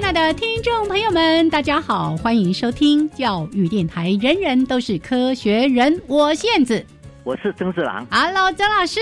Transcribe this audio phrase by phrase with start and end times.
[0.00, 4.10] 亲爱的听众朋友们，大家好，欢迎收听教育电台。
[4.12, 6.82] 人人都是科学人，我是燕子，
[7.22, 8.06] 我是曾志郎。
[8.10, 8.98] Hello，曾老师。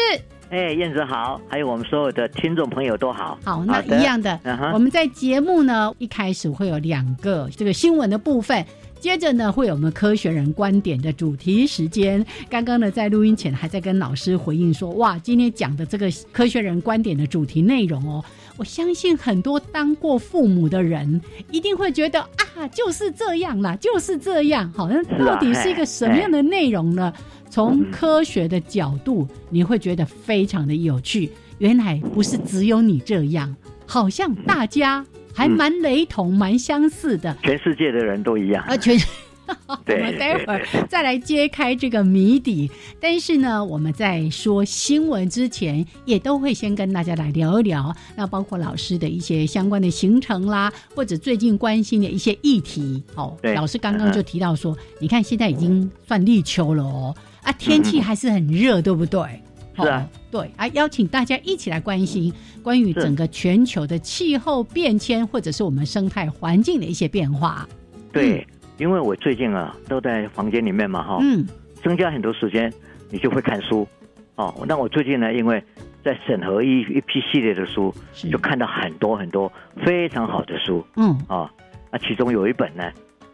[0.50, 3.38] 哎，燕子好，还有我们所有的听众朋友都好。
[3.44, 4.40] 好，那一样的，
[4.74, 8.66] 我们在节目呢一开始会有两个这个新闻的部分。
[9.00, 12.24] 接着呢，会有我们科学人观点的主题时间。
[12.50, 18.24] 刚刚呢，在录音前还在跟老师回应说：“哇，今天讲的这个科学人观点的主题内容哦，
[18.56, 24.70] 我相信很多当过父母的人一定会觉得啊，就是这样啦，就是这样。
[24.72, 27.12] 好像到底是一个什么样的内容呢？
[27.50, 31.30] 从科学的角度，你会觉得非常的有趣。
[31.58, 33.54] 原来不是只有你这样，
[33.88, 37.36] 好像大家。”还蛮雷同，蛮相似的。
[37.44, 38.76] 全世界的人都一样啊！
[38.76, 38.98] 全，
[39.68, 42.68] 我 们待会儿再来揭开这个谜底。
[43.00, 47.94] 但是呢，我们在说新闻之前，也都会先跟大家来聊一聊。
[48.16, 53.00] 那包括老师的一些相关的行程啦，或者最近关心的一些议题。
[53.14, 59.40] 哦，老师刚刚就提到说，你看现在已经算立秋了哦，啊，天气还是很热，对不对？
[59.76, 67.66] 是啊，对啊，邀请大家一起来关心关于整个全球的气候变迁，或者是我们生态环境的一些变化。
[68.12, 68.46] 对，
[68.76, 71.46] 因为我最近啊都在房间里面嘛，哈，嗯，
[71.82, 72.72] 增加很多时间，
[73.10, 73.88] 你就会看书。
[74.36, 75.62] 哦，那我最近呢，因为
[76.04, 77.94] 在审核一一批系列的书，
[78.30, 79.50] 就看到很多很多
[79.84, 80.84] 非常好的书。
[80.96, 81.50] 嗯，啊，
[81.90, 82.84] 那其中有一本呢，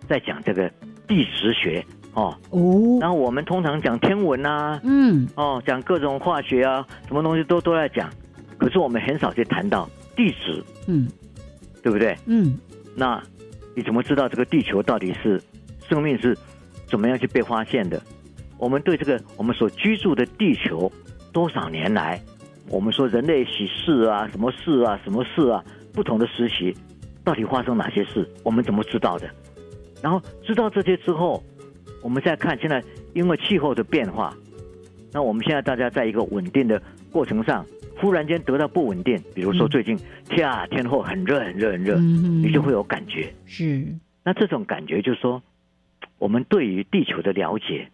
[0.08, 0.70] 在讲这个
[1.08, 1.84] 地质学。
[2.14, 8.08] 哦哦，然后我们通常讲天文呐，嗯，哦，讲各种化学啊，什么东西都都在讲，
[8.56, 11.08] 可是我们很少去谈到地质，嗯，
[11.82, 12.16] 对不对？
[12.26, 12.56] 嗯，
[12.94, 13.20] 那
[13.74, 15.42] 你怎么知道这个地球到底是
[15.88, 16.38] 生命是
[16.86, 18.00] 怎么样去被发现的？
[18.58, 20.90] 我们对这个我们所居住的地球
[21.32, 22.22] 多少年来，
[22.68, 26.72] 我们说人类喜事啊，什么事啊，什么事啊，不同的时期
[27.24, 29.28] 到底发生哪些事，我们怎么知道的？
[30.00, 31.42] 然后知道这些之后。
[32.04, 32.84] 我们再看，现在
[33.14, 34.36] 因为气候的变化，
[35.10, 37.64] 那我们现在大家在一个稳定的过程上，
[37.96, 39.98] 忽然间得到不稳定，比如说最近
[40.28, 43.32] 天啊天后很热很热很热，你就会有感觉。
[43.46, 43.86] 是，
[44.22, 45.42] 那这种感觉就是说，
[46.18, 47.88] 我们对于地球的了解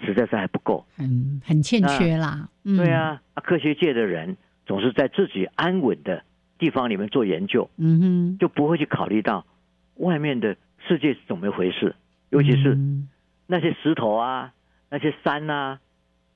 [0.00, 2.48] 实在是还不够，很很欠缺啦。
[2.62, 6.22] 对啊，科学界的人总是在自己安稳的
[6.56, 9.44] 地方里面做研究，嗯哼，就不会去考虑到
[9.96, 10.56] 外面的
[10.86, 11.96] 世界是怎么一回事，
[12.30, 12.78] 尤其是。
[13.46, 14.52] 那些石头啊，
[14.90, 15.78] 那些山呐，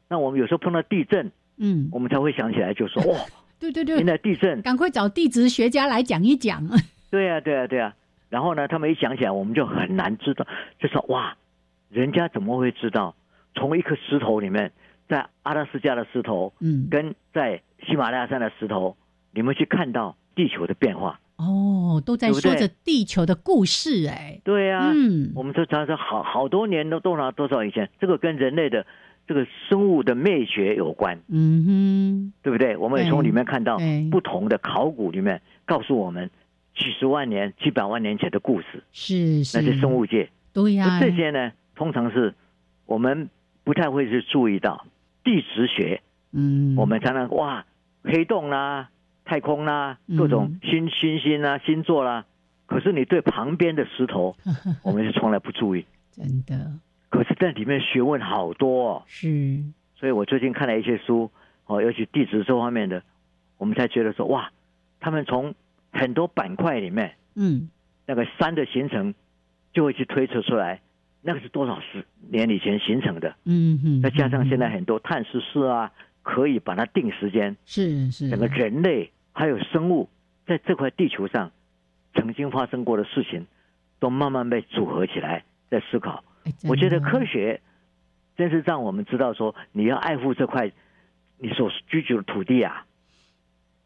[0.08, 3.18] 那我们有时候碰到地震，嗯，我们才会想起来，就说 哇，
[3.58, 6.66] 对对对，现在地震，赶快找地质学家来讲一讲。
[7.10, 7.94] 对啊，对啊，对啊。
[8.28, 10.46] 然后呢，他们一想起来，我们就很难知道，
[10.78, 11.36] 就说哇，
[11.88, 13.14] 人家怎么会知道？
[13.54, 14.70] 从一颗石头里面，
[15.08, 18.96] 在阿拉斯加的石头，嗯，跟在喜马拉雅山的石头，
[19.32, 21.18] 你们去看到地球的变化。
[21.40, 28.84] 哦，都在说着地球的故事，哎，对呀，嗯，我们都常说好好多年都多少多少以前，这个跟人类的
[29.26, 32.76] 这个生物的灭绝有关，嗯哼，对不对？
[32.76, 33.78] 我们也从里面看到
[34.10, 36.28] 不同的考古里面告诉我们
[36.76, 42.34] 几十万年、几百万年前的故事，是那些生物界，对呀，这些呢，通常是
[42.84, 43.30] 我们
[43.64, 44.84] 不太会去注意到
[45.24, 46.02] 地质学，
[46.32, 47.64] 嗯，我们常常哇，
[48.04, 48.90] 黑洞啦。
[49.30, 52.26] 太空啦，各种星星星啊，星座啦，
[52.66, 54.34] 可是你对旁边的石头，
[54.82, 56.72] 我们是从来不注意，真的。
[57.10, 59.62] 可是在里面学问好多，哦，是。
[59.94, 61.30] 所以我最近看了一些书，
[61.66, 63.04] 哦，尤其地质这方面的，
[63.56, 64.50] 我们才觉得说，哇，
[64.98, 65.54] 他们从
[65.92, 67.70] 很多板块里面，嗯，
[68.06, 69.14] 那个山的形成，
[69.72, 70.80] 就会去推测出来，
[71.22, 74.02] 那个是多少十年以前形成的，嗯哼。
[74.02, 75.92] 再加上现在很多碳十四啊，
[76.22, 79.12] 可以把它定时间，是是，整个人类。
[79.32, 80.08] 还有生物
[80.46, 81.50] 在这块地球上
[82.14, 83.46] 曾经发生过的事情，
[83.98, 86.24] 都慢慢被组合起来，在思考。
[86.68, 87.60] 我觉得科学
[88.36, 90.70] 真是让我们知道说，你要爱护这块
[91.38, 92.86] 你所居住的土地啊。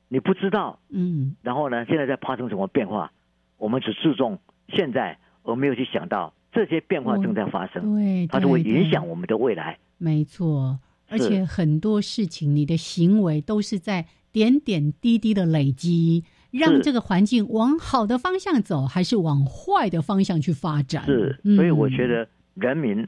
[0.08, 1.84] 你不知道，嗯，然后呢？
[1.86, 3.10] 现在在发生什么变化？
[3.56, 4.38] 我们只注重
[4.68, 9.76] 现在，而没有去想到这些变化正在发生，对，它就会影响我们的未来。
[9.98, 21.04] 没错，而且很多事情，你的行为都是在点点滴滴的累积，让这个环境往好的方向走，还是往坏的方向去发展？
[21.06, 23.06] 是，所以我觉得人民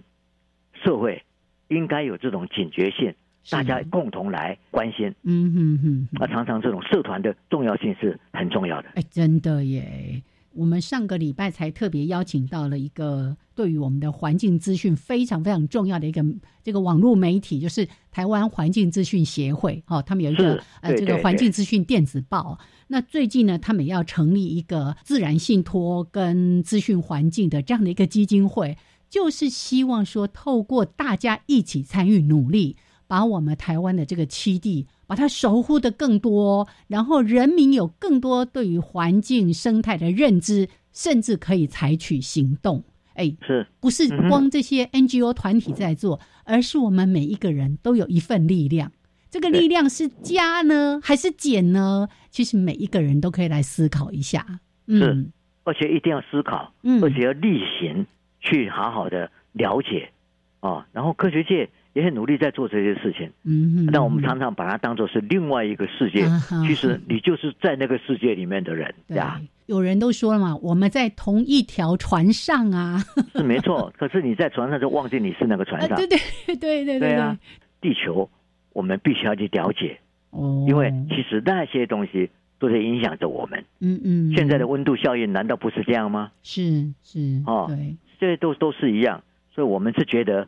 [0.72, 1.20] 社会
[1.66, 3.12] 应该有这种警觉性。
[3.48, 8.88] 大家共同来关心，嗯哼哼，那常常这种社团的重要性是很重要的。
[8.96, 10.20] 哎，真的耶！
[10.56, 16.24] 我们上个礼拜才特别邀请到了一个对于我们的环境资讯非常非常重要的一个
[16.64, 19.82] 这个网络媒体，就是台湾环境资讯协会。
[19.86, 22.58] 哦，他们有一个呃这个环境资讯电子报。
[22.88, 28.76] 那最近呢，他们要成立一个自然信托跟资讯环境的这样的一个基金会，
[29.10, 32.76] 就是希望说透过大家一起参与努力。
[33.08, 42.82] 把我们台湾的这个七地，把它守护的更多，然后人民有更多对于环境生态的认知，甚至可以采取行动。
[43.14, 48.92] 哎，是不是光这些 NGO 团体在做，而是我们每一个人都有一份力量。
[49.30, 52.08] 这个力量是加呢，还是减呢？
[52.30, 54.44] 其实每一个人都可以来思考一下。
[54.86, 55.32] 嗯，
[55.64, 58.06] 而且一定要思考，嗯，而且要例行
[58.40, 60.10] 去好好的了解
[60.60, 61.68] 啊，然后科学界。
[61.96, 66.26] 也很努力在做这些事情，嗯，但我们常常把它当做是另外一个世界。
[66.66, 69.40] 其实你就是在那个世界里面的人，对啊。
[69.64, 73.02] 有人都说了嘛，我们在同一条船上啊，
[73.34, 73.90] 是没错。
[73.96, 76.18] 可是你在船上就忘记你是那个船上，对对
[76.56, 77.38] 对对对啊。
[77.80, 78.28] 地球
[78.74, 79.98] 我们必须要去了解，
[80.32, 82.28] 哦，因为其实那些东西
[82.58, 83.64] 都在影响着我们。
[83.80, 84.34] 嗯嗯。
[84.34, 86.30] 现在的温度效应难道不是这样吗？
[86.42, 89.22] 是是哦，对，这些都都是一样。
[89.54, 90.46] 所以我们是觉得。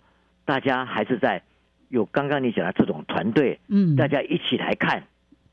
[0.49, 1.43] 大家还是在
[1.91, 5.05] 有刚刚你讲的这种团队，嗯，大家一起来看，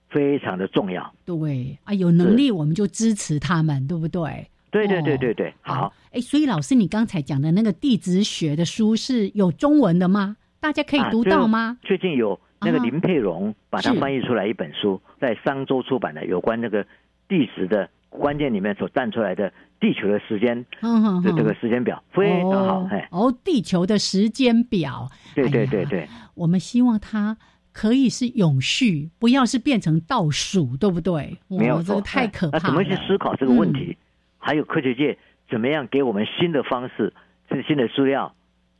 [0.07, 1.13] 非常的重要。
[1.25, 4.47] 对啊，有能力我们就支持他们，对不对？
[4.71, 5.93] 对对对对对，好。
[6.13, 10.37] 哎，所以老师，你刚才讲的那个地质学的书是有中文的吗？
[10.61, 11.77] 大家可以读到吗？
[11.81, 16.87] 最近有那个林佩荣把它翻译出来一本书，在商周出版的，有关那个
[17.27, 19.51] 地质的关键里面所站出来的。
[19.77, 20.65] 地球的时间
[21.21, 27.37] 的这个时间表非常好，哎，哦，地球的时间表，对对对对，我们希望它
[27.73, 31.37] 可以是永续，不要是变成倒数，对不对？
[31.49, 32.57] 没有错，太可怕。
[32.57, 33.95] 那怎么去思考这个问题？
[34.39, 35.19] 还有科学界
[35.49, 37.13] 怎么样给我们新的方式、
[37.51, 38.33] 是新的资料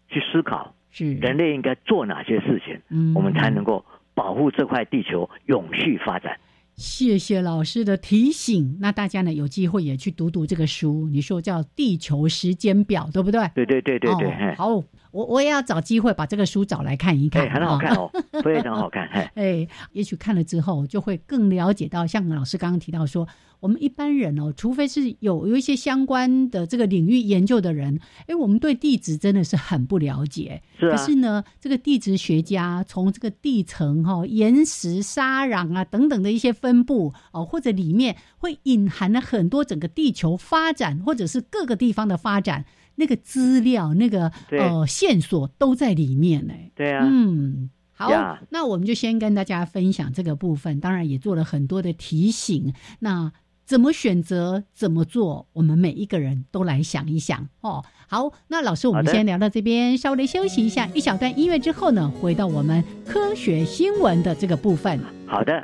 [0.07, 0.73] 去思考？
[0.91, 3.85] 是人类应该做哪些事情，嗯我们才能够
[4.15, 6.39] 保护这块地球永续发展？
[6.75, 8.77] 谢谢老师的提醒。
[8.79, 11.07] 那大家呢，有机会也去读读这个书。
[11.09, 13.49] 你说叫《地球时间表》，对不对？
[13.55, 14.55] 对对对对对。
[14.55, 14.83] 好，
[15.15, 17.49] 我我也要找机会把这个书找来看一看。
[17.49, 18.11] 很好看哦，
[18.43, 19.07] 非常好看。
[19.35, 23.27] 哎，也许看了之后，就会更了解到，像老师刚刚提到说。
[23.61, 30.61] 我们一般人哦，除非是有有一些相关的这个领域研究的人，哎，我们对地质真的是很不了解。
[30.77, 46.53] 是可是呢，这个地质学家从这个地层哈、岩石、沙壤啊等等的一些分布哦，或者里面会隐含了很多整个地球发展，或者是各个地方的发展那个资料、那个呃线索都在里面呢。
[46.75, 47.69] 对啊，嗯。
[47.97, 52.73] 好，那我们就先跟大家分享这个部分，当然也做了很多的提醒。
[52.99, 53.31] 那
[53.65, 57.85] 怎么选择，怎么做，我们每一个人都来想一想哦。
[58.07, 64.99] 好，那老师，我们先聊到这边，稍微休息一下，一小段音乐之后呢，回到我们科学新闻的这个部分。
[65.25, 65.63] 好的。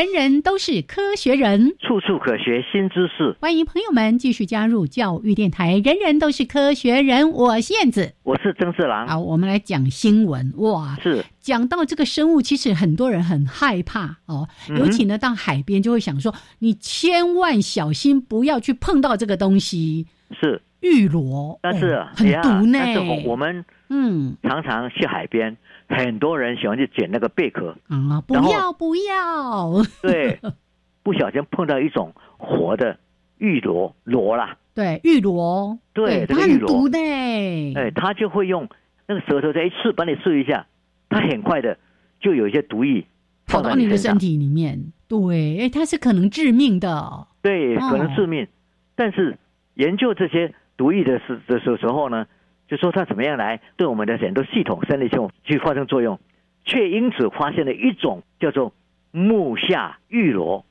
[0.00, 3.36] 人人都是科学人，处处可学新知识。
[3.38, 5.76] 欢迎朋友们继续加入教育电台。
[5.84, 9.06] 人人都是科学人，我是燕子，我是曾四郎。
[9.06, 10.54] 好，我们来讲新闻。
[10.56, 14.48] 哇，是讲到这个生物，其实很多人很害怕哦。
[14.70, 20.06] 尤其呢，到海边就会想说，你千万小心，不要去碰到这个东西。
[20.30, 22.78] 是玉螺，但是很毒呢。
[22.82, 25.54] 但是我们嗯，常常去海边。
[25.90, 27.76] 很多人喜欢去捡那个贝壳。
[27.88, 30.38] 啊，不要不要，对，
[31.02, 32.96] 不小心碰到一种活的
[33.38, 38.68] 玉螺螺啦，对，玉螺，对，它很毒的，哎，它就会用
[39.08, 40.66] 那个舌头在一刺，把你刺一下，
[41.08, 41.76] 它很快的
[42.20, 43.04] 就有一些毒液
[43.46, 48.46] 跑到你的身体里面，对，哎，它是可能致命的，对，可能致命，
[48.94, 49.36] 但是
[49.74, 52.26] 研究这些毒液的时的时时候呢？
[52.70, 56.20] 就说它怎么样来对我们的很多系统、生理系统去发生作用，
[56.64, 58.72] 却因此发现了一种叫做
[59.10, 60.64] 木下玉螺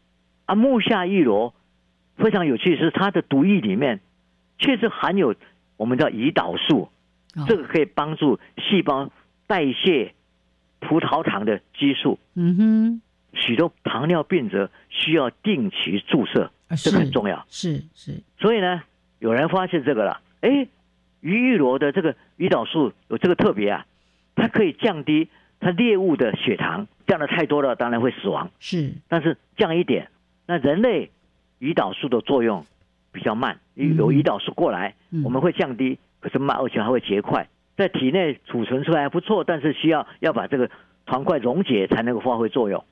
[0.46, 1.53] 啊，木下玉螺
[2.15, 4.00] 非常有趣，是它的毒液里面
[4.60, 5.36] 确实含有
[5.75, 6.88] 我们叫胰岛素，
[7.46, 9.12] 这个可以帮助细胞
[9.46, 10.13] 代谢
[10.79, 12.18] 葡萄糖的激素。
[12.34, 13.01] 嗯哼，
[13.34, 16.50] 许多糖尿病者需要定期注射，
[16.82, 17.46] 这个很重要。
[17.50, 18.84] 是是，所以呢，
[19.20, 20.65] 有人发现这个了，哎。
[21.22, 23.86] 鱼玉螺的这个胰岛素有这个特别啊，
[24.36, 28.50] 它可以降低它猎物的血糖，降的太多了当然会死亡。
[28.60, 30.10] 是，但是降一点，
[30.48, 31.12] 那人类
[31.60, 32.66] 胰岛素的作用
[33.12, 40.72] 比较慢，有胰岛素过来，我们会降低，可是慢，而且还会结块，在体内储存出来还不错，但是需要要把这个
[41.06, 42.84] 团块溶解才能够发挥作用，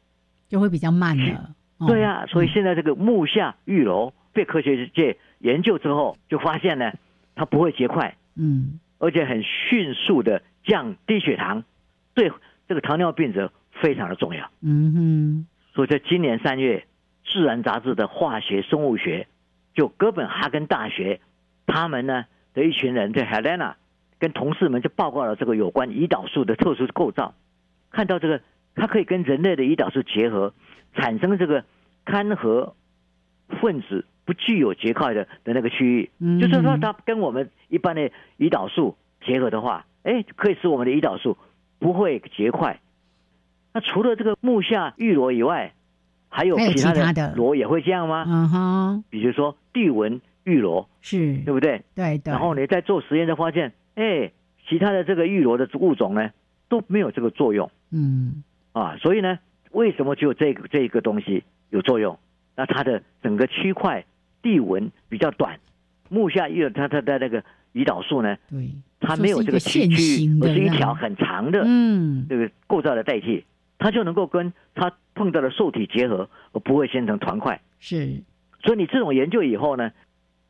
[0.49, 1.51] 就会比较慢了。
[1.87, 6.91] 对呀，所以现在这个木下玉螺被科学界研究之后，就发现呢。
[7.39, 11.63] 它不会结块，嗯，而且很迅速的降低血糖，
[12.13, 12.31] 对
[12.67, 13.51] 这个糖尿病者
[13.81, 15.47] 非常的重要，嗯哼。
[15.73, 16.85] 所以在今年三月，
[17.31, 19.27] 《自然》杂志的化学生物学，
[19.73, 21.19] 就哥本哈根大学，
[21.65, 23.73] 他们呢的一群人在 Helena
[24.19, 27.35] 跟同事们就报告了这个有关胰岛素的特殊构造，
[27.91, 28.41] 看到这个
[28.75, 30.53] 它可以跟人类的胰岛素结合，
[30.95, 31.63] 产生这个
[32.05, 32.75] 刊合
[33.61, 34.05] 分子。
[34.25, 38.95] 不具有结块的的那个区域，就是说它跟我们一般的胰岛素
[39.25, 41.37] 结合的话，哎，可以使我们的胰岛素
[41.79, 42.79] 不会结块。
[43.73, 45.73] 那除了这个木下玉螺以外，
[46.29, 48.25] 还有其他的螺也会这样吗？
[48.27, 51.83] 嗯哼，比如说地纹玉螺，是对不对？
[51.95, 52.31] 对的。
[52.31, 54.31] 然后你在做实验就发现，哎，
[54.67, 56.31] 其他的这个玉螺的物种呢
[56.69, 57.69] 都没有这个作用。
[57.91, 59.39] 嗯，啊，所以呢，
[59.71, 62.17] 为什么只有这个这个东西有作用？
[62.55, 64.05] 那它的整个区块。
[64.43, 65.59] 地纹比较短，
[66.09, 67.43] 木下玉它它的那个
[67.77, 73.45] 胰岛素呢，对，它没有这个区区，而是一条很长的，嗯，这个构造的代替，
[73.77, 77.61] 它就能够跟它碰到的受体结合，而不会形成团块。
[77.79, 78.23] 是，
[78.63, 79.91] 所以你这种研究以后呢，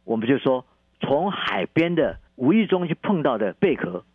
[0.05, 0.65] 我们就说
[1.01, 4.05] 从海边的无意中去碰到的贝壳，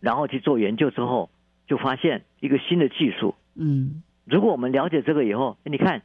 [0.00, 1.30] 然后去做研究之后，
[1.66, 3.34] 就发现一个新的技术。
[3.54, 6.02] 嗯，如果我们了解这个以后，你看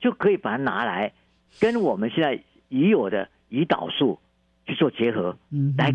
[0.00, 1.12] 就可以把它拿来
[1.60, 2.40] 跟我们现在。
[2.68, 4.18] 已有的胰岛素
[4.66, 5.94] 去做结合，嗯来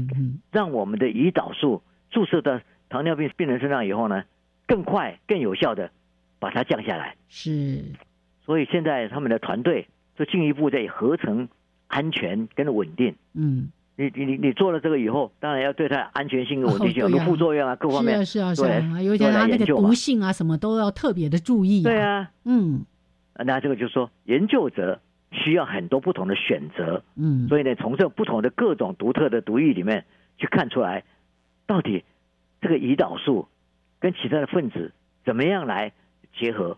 [0.52, 2.60] 让我们的胰岛素注射到
[2.90, 4.24] 糖尿病病人身上以后呢，
[4.66, 5.92] 更快、更有效的
[6.40, 7.16] 把它降下来。
[7.28, 7.84] 是，
[8.46, 9.88] 所以现在他们的团队
[10.18, 11.50] 就进一步在合成
[11.88, 13.14] 安全跟稳定。
[13.34, 21.84] 嗯，你你你你做了这个以后，当然要对它安全性、稳定性有副作用啊，各方面是啊是啊，尤其它那个毒性啊什么都要特别的注意。
[21.84, 22.86] 对啊，嗯，
[23.36, 25.02] 那这个就是说研究者。
[25.32, 30.06] 需要很多不同的选择，嗯，所以呢，从这不同的各种独特的毒液里面
[30.38, 31.04] 去看出来，
[31.66, 32.04] 到底
[32.62, 33.48] 这个胰岛素
[34.00, 34.94] 跟其他的分子
[35.26, 35.94] 怎么样来
[36.38, 36.78] 结合，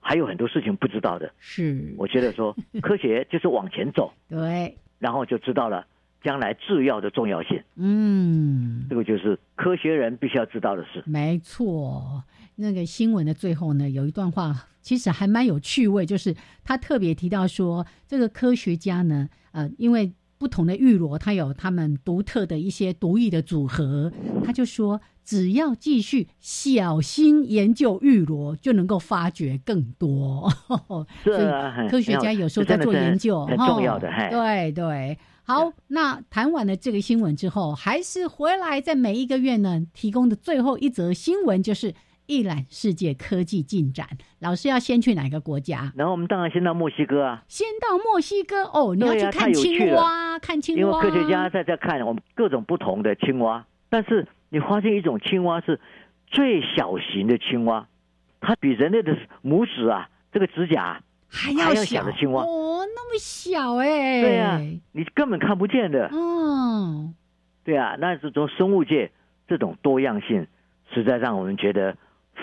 [0.00, 1.32] 还有很多事情不知道的。
[1.38, 5.86] 是，我觉得说 科学就是往前走，对，然后就知道了
[6.22, 7.62] 将来制药的重要性。
[7.76, 11.04] 嗯，这个就是科学人必须要知道的事。
[11.06, 12.24] 没错。
[12.56, 14.52] 那个新闻的最后呢，有一段话
[14.86, 24.12] 其实还蛮有趣味，就是他特别提到说，这个科学家呢，呃，因为不同的玉螺它有它们独特的一些独异的组合，
[24.44, 30.48] 他就说，只要继续小心研究玉螺，就能够发掘更多。
[31.24, 34.08] 是啊，科学家有时候在做研究，很重要的。
[34.30, 41.92] 对对，好，那谈完了这个新闻之后，还是回来在每一个月呢提供的最后一则新闻就是。
[42.26, 44.06] 一览世界科技进展。
[44.40, 45.92] 老师要先去哪个国家？
[45.96, 47.42] 然后我们当然先到墨西哥啊。
[47.48, 50.80] 先到墨西哥哦，你要去看青蛙，看青蛙。
[50.80, 55.80] 因为科学家在这看我们各种不同的青蛙，但是你发现一种青蛙是
[56.26, 57.86] 最小型的青蛙，
[58.40, 64.20] 它比人类的拇指啊这个指甲还要小的青蛙哦，那么小哎。
[64.20, 64.60] 对啊，
[64.92, 66.08] 你根本看不见的。
[66.12, 67.14] 嗯，
[67.64, 69.10] 对啊，那是从生物界
[69.46, 70.46] 这种多样性，
[70.92, 71.96] 实在让我们觉得。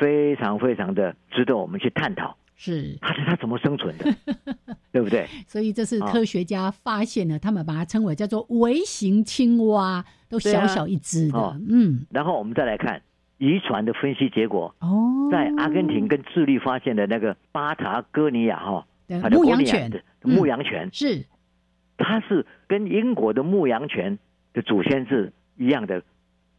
[0.03, 2.97] 非常非常的值得我们去探讨，是。
[2.99, 4.13] 它是它怎么生存的，
[4.91, 5.25] 对不对？
[5.47, 12.05] 所以这是科学家发现了，他们把它称为叫做微型青蛙，都小小一只的，嗯。
[12.09, 13.01] 然后我们再来看
[13.37, 14.75] 遗传的分析结果。
[14.79, 18.85] 哦，在阿根廷跟智利发现的那个巴塔哥尼亚哈，
[19.31, 19.89] 牧羊犬。
[19.89, 20.89] 的牧羊犬。
[20.91, 21.25] 是，
[21.97, 24.19] 它是跟英国的牧羊犬
[24.53, 26.03] 的祖先是一样的。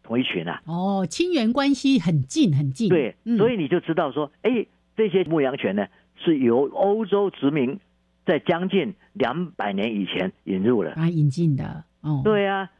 [0.04, 0.60] 同一群啊！
[0.66, 2.90] 哦，亲缘关系很近很近。
[2.90, 5.86] 对，所以你就知道说，哎，这些牧羊犬呢，
[6.22, 7.80] 是由欧洲殖民
[8.26, 11.84] 在将近两百年以前引入了啊，引进的。
[12.02, 12.70] 哦，对啊，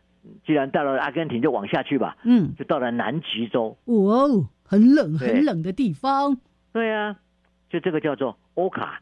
[0.47, 2.19] 既然到了阿根廷，就往下去吧。
[2.25, 3.77] 嗯，就到了南极洲。
[3.87, 6.37] 哦，很冷很冷的地方。
[6.75, 7.17] 对啊，
[7.71, 9.01] 就这个叫做欧卡，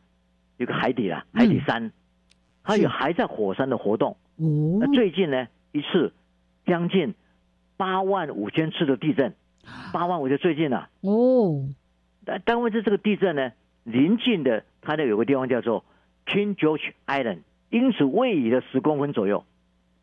[0.58, 1.90] 有个海底啊，海底山，
[2.62, 4.16] 它有还在火山的活动。
[4.36, 6.12] 哦，那最近呢一次
[6.64, 7.12] 将近。
[7.82, 9.34] 八万五千次的地震，
[9.92, 11.66] 八万五就最近了哦。
[12.24, 13.50] 但单位是这个地震呢，
[13.82, 15.84] 临近的它的有个地方叫做
[16.24, 17.40] King George Island，
[17.70, 19.44] 因此位移了十公分左右。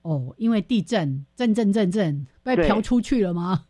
[0.02, 3.64] 哦，因为地震震震震震被飘出去了吗？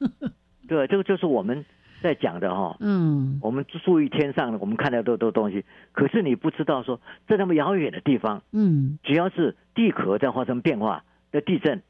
[0.67, 1.63] 对，这个就是我们
[2.01, 2.77] 在讲的哈。
[2.81, 11.83] 嗯，我们注意天上的，我们看到都都东西，可是你不知道说在那么遥远的地方，嗯，只要是地壳在发生变化的地震，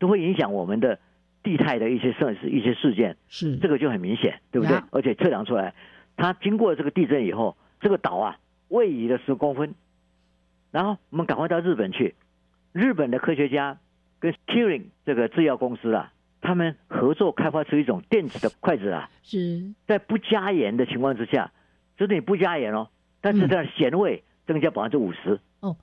[0.00, 0.98] 都会影响我们的。
[1.42, 4.80] 地态的一些事一些事件是这个就很明显，对不对？
[4.90, 5.74] 而且测量出来，
[6.16, 9.74] 它经过这个地震以后，这个岛啊位移了十公分。
[10.70, 12.14] 然后我们赶快到日本去，
[12.72, 13.78] 日本的科学家
[14.18, 21.52] 跟 Kirin 这个制药公司啊，他们合作开发出一种电子的筷子啊， 是在不加盐的情况之下，
[21.98, 22.88] 就是你不加盐哦，
[23.20, 25.76] 但是它的咸味增加百分之五十哦，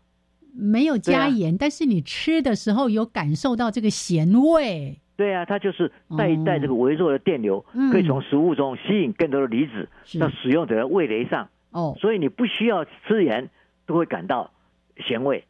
[0.54, 5.00] 没有加盐，但是你吃的时候有感受到这个咸味。
[5.20, 11.50] 对啊，它就是带一带这个微弱的电流，可以从食物中吸引更多的离子到使用者的味蕾上。
[11.72, 13.50] 哦，所以你不需要吃盐
[13.86, 14.50] 都会感到
[14.96, 15.44] 咸味。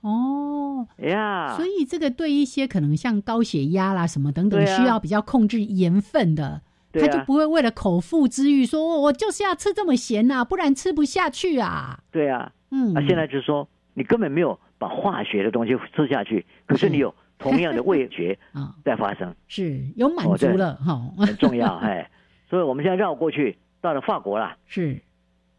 [0.00, 6.62] 哦，呀，所以这个对一些可能像高血压啦什么等等需要比较控制盐分的，
[6.94, 12.00] 他就不会为了口腹之欲说，我就是要吃这么咸呐，不然吃不下去啊。
[12.10, 17.14] 对啊，嗯，那现在就是说，你根本没有把化学的东西吃下去，可是你有。
[17.42, 19.34] 同样的味觉 啊，在发生。
[19.48, 22.10] 是有满足了哈，很重要 哎，
[22.48, 25.00] 所以我们现在绕过去到了法国了，是。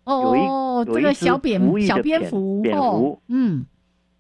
[0.06, 3.22] 哦，这个小蝙小蝙蝠蝙蝠。
[3.28, 3.66] 嗯，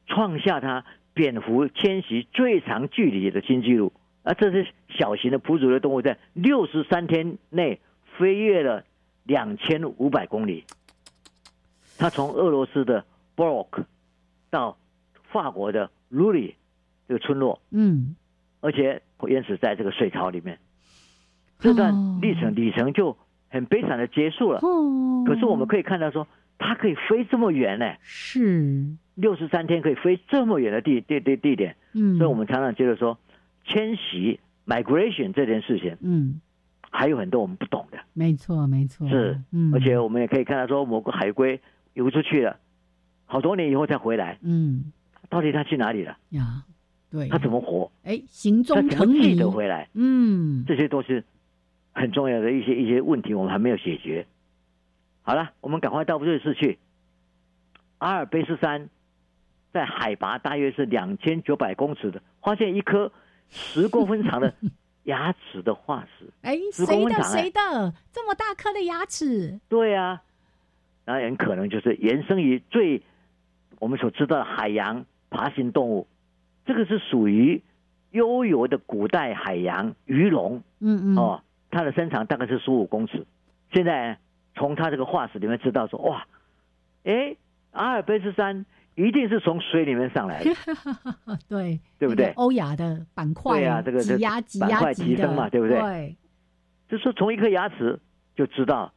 [0.07, 3.91] 创下它蝙蝠迁徙最长距离的新纪录，
[4.23, 7.81] 而这是小型的哺乳类动物在六十三天内
[8.17, 8.85] 飞越了
[9.23, 10.63] 两千五百公里，
[11.97, 13.03] 它从俄罗斯的
[13.35, 13.83] b o r k
[14.49, 14.77] 到
[15.31, 16.55] 法国的 l u l i
[17.13, 18.15] 这个村落，嗯，
[18.59, 20.57] 而且淹死在这个水槽里面，
[21.59, 23.15] 这段历程里程就
[23.49, 24.59] 很悲惨的结束了。
[24.63, 27.85] 哦，可是我们可以看到说，它可以飞这么远呢？
[28.01, 31.75] 是六十三天可以飞这么远的地地地地点。
[31.93, 33.19] 嗯，所以我们常常觉得说，
[33.63, 36.41] 迁徙 migration 这件事情，嗯，
[36.89, 37.99] 还有很多我们不懂的。
[38.13, 41.61] 没错，没错，是，嗯，而且我们也可以看到说，某个海龟
[41.93, 42.57] 游出去了，
[43.25, 44.91] 好多年以后再回来，嗯，
[45.29, 46.17] 到底它去哪里了？
[46.29, 46.63] 呀。
[47.13, 47.91] 对，他怎么活？
[48.03, 49.87] 哎，行踪成谜，记得回来。
[49.93, 51.23] 嗯，这些都是
[51.93, 54.25] 很重要的一些一些问题，我们还没有解决。
[55.21, 56.79] 好了，我们赶快到瑞士去。
[57.99, 58.89] 阿尔卑斯山
[59.71, 63.11] 在海拔大约是两千九百公尺的，发现一颗
[63.51, 64.51] 十公分长的
[65.05, 66.27] 牙齿的化石。
[66.41, 67.23] 哎，谁的？
[67.23, 67.93] 谁的？
[68.11, 69.59] 这么大颗的牙齿？
[69.69, 70.23] 对啊，
[71.05, 73.03] 那很可能就是延伸于最
[73.77, 76.07] 我们所知道的海洋爬行动物。
[76.65, 77.61] 这个是属于
[78.11, 83.25] 悠游的古代海洋鱼龙，嗯嗯，哦，它的身长大概是十五公尺。
[83.71, 84.17] 现在
[84.55, 86.25] 从它这个化石里面知道说，哇，
[87.03, 87.35] 哎，
[87.71, 90.51] 阿尔卑斯山一定是从水里面上来的，
[91.49, 92.27] 对对不对？
[92.35, 95.79] 欧亚的板块，对啊，这个挤压挤压提升嘛，对不对？
[95.79, 96.15] 对，
[96.87, 97.99] 就说从一颗牙齿
[98.35, 98.93] 就知道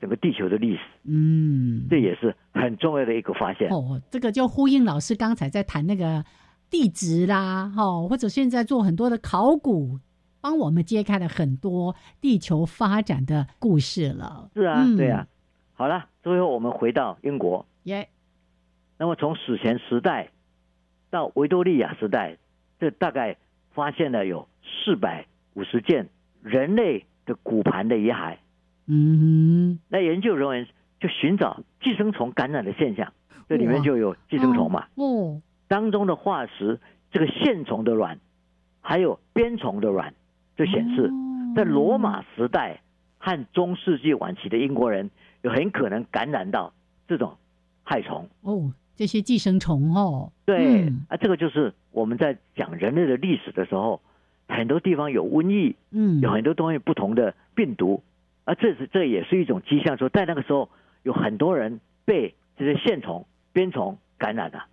[0.00, 3.68] 整个地球的历史，嗯，这也是很重要的一个发现。
[3.70, 6.24] 哦，这个就呼应老师刚才在谈那个。
[6.70, 9.98] 地质啦，哈，或者现在做很多的考古，
[10.40, 14.50] 帮我们揭开了很多地球发展的故事了。
[14.54, 15.26] 是啊，对啊。
[15.74, 17.66] 好了，最后我们回到英国。
[17.84, 18.08] 耶。
[18.98, 20.30] 那么从史前时代
[21.10, 22.38] 到维多利亚时代，
[22.80, 23.36] 这大概
[23.74, 26.08] 发现了有四百五十件
[26.42, 28.38] 人类的骨盘的遗骸。
[28.86, 29.78] 嗯哼。
[29.88, 30.66] 那研究人员
[30.98, 33.12] 就寻找寄生虫感染的现象，
[33.48, 34.86] 这里面就有寄生虫嘛。
[34.94, 35.40] 哦。
[35.68, 38.18] 当中的化石，这个线虫的卵，
[38.80, 40.14] 还有鞭虫的卵，
[40.56, 41.10] 就显示
[41.54, 42.80] 在罗马时代
[43.18, 45.10] 和中世纪晚期的英国人。
[45.42, 46.72] 有很可能感染到
[47.06, 47.36] 这种
[47.84, 54.00] 害虫哦，这些寄生虫哦，对啊，这个就是我们在讲人类的历史的时候，
[54.48, 58.02] 很多地方有瘟疫，嗯，有很多东西不同的病毒，
[58.44, 60.68] 啊，这是这也是一种迹象，说在那个时候
[61.04, 64.66] 有很多人被这些线虫、鞭虫感染了。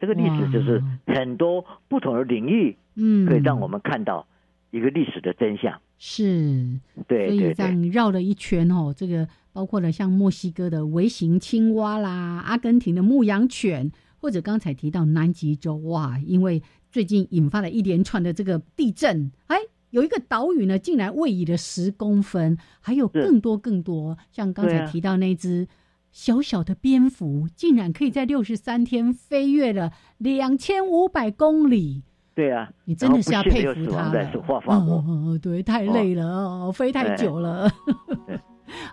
[0.00, 4.26] 这个历史就是很多不同的领域，嗯，可以让我们看到
[4.70, 5.80] 一个历史的真相。
[5.98, 9.28] 是，对，所以这样绕了一圈哦，这个。
[9.50, 19.56] 包括了像墨西哥的微型青蛙啦，阿根廷的牧羊犬，或者刚才提到南极洲哇，因为最近引发了一连串的这个地震，哎，
[19.90, 25.66] 有一个岛屿呢竟然位移了十公分，还有更多更多，像刚才提到那只
[26.10, 32.02] 小小的蝙蝠，竟然可以在六十三天飞越了两千五百公里。
[32.34, 34.30] 对啊，你真的是要佩服他了。
[34.66, 37.68] 哦，对，太累了，飞太久了。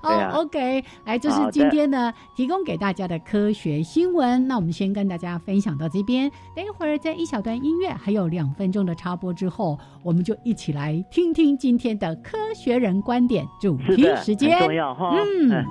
[0.01, 4.47] 哦，OK，来，这是今天呢提供给大家的科学新闻。
[4.47, 14.57] 那我们先跟大家分享到这边，等一会儿在一小段音乐还有两分钟的插播之后，我们就一起来听听今天的科学人观点主题时间。
[14.59, 15.65] 重要哈，嗯。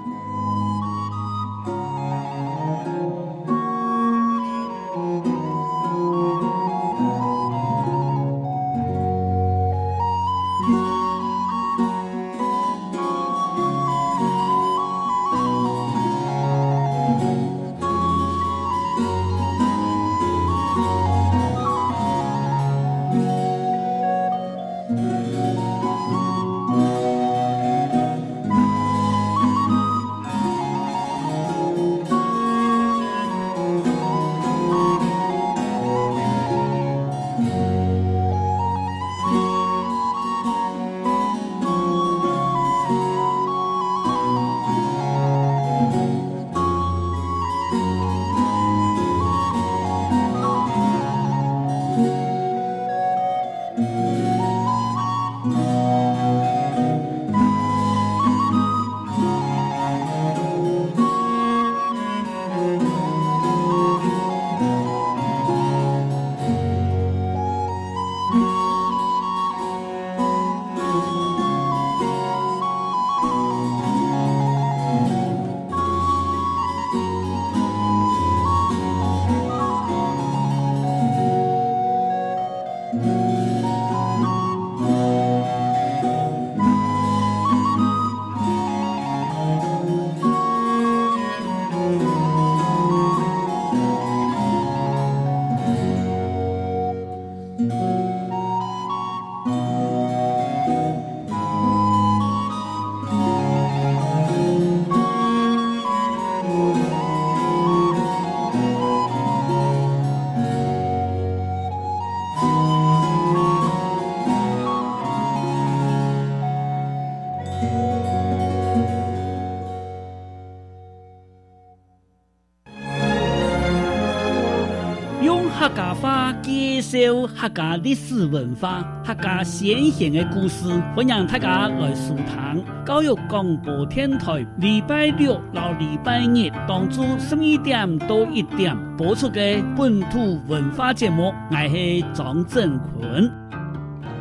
[126.80, 132.62] 受客家历史文化、客家先贤的故事，欢迎大家来书堂。
[132.84, 139.40] 教育广播电台礼拜六到礼拜日，当中十二点到一点播出的
[139.76, 143.30] 本土文化节目，我是张振坤。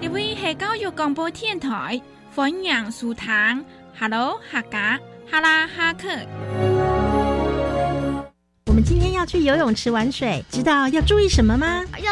[0.02, 2.02] 这位是教育广播电台，
[2.36, 3.63] 欢迎书堂。
[4.00, 6.08] Hello，客家，哈拉哈克。
[8.66, 11.84] 我们今天要去游泳池玩水，知道要注意什么吗？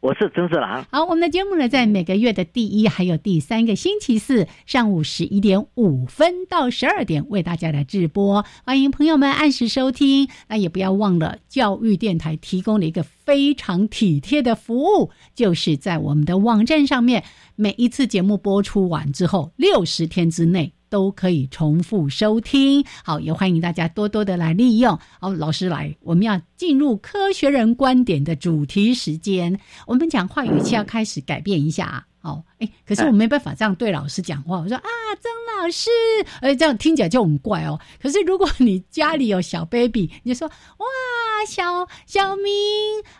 [0.00, 0.86] 我是曾志郎。
[0.92, 10.28] 好，我们的节目呢，在每个月的第一还有第三个星期四上午十一点五分到十二点为大家来直播，欢迎朋友们按时收听。
[10.46, 17.24] 那也不要忘了，教育电台提供了一个非常体贴的服务，就是在我们的网站上面，
[17.56, 20.74] 每一次节目播出完之后，六十天之内。
[20.88, 24.98] 都可以重复收听，好，也欢迎大家多多的来利用。
[25.20, 29.58] 好，老师来，我们要进入科学人观点的主题时间。
[29.86, 32.04] 我们讲话语气要开始改变一下啊。
[32.20, 34.58] 好，哎，可是我没办法这样对老师讲话。
[34.58, 34.82] 我说啊，
[35.20, 35.30] 曾
[35.62, 35.88] 老师，
[36.40, 37.78] 哎，这样听起来就很怪哦。
[38.02, 40.86] 可是如果你家里有小 baby，你就说哇，
[41.46, 42.52] 小小明，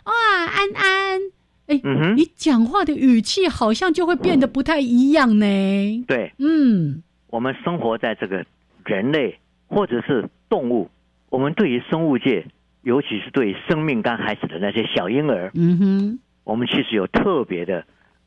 [0.03, 0.13] 哇，
[0.45, 1.21] 安安，
[1.67, 1.81] 哎，
[2.15, 5.45] 你讲话的语气好像就会变得不太一样呢。
[6.05, 7.01] 对，嗯。
[7.29, 8.45] 我们生活在这个
[8.85, 10.89] 人类或者是动物，
[11.29, 12.45] 我们对于生物界，
[12.81, 17.85] 尤其是对生命刚开始的那些小婴儿，嗯哼，我们其实有特别的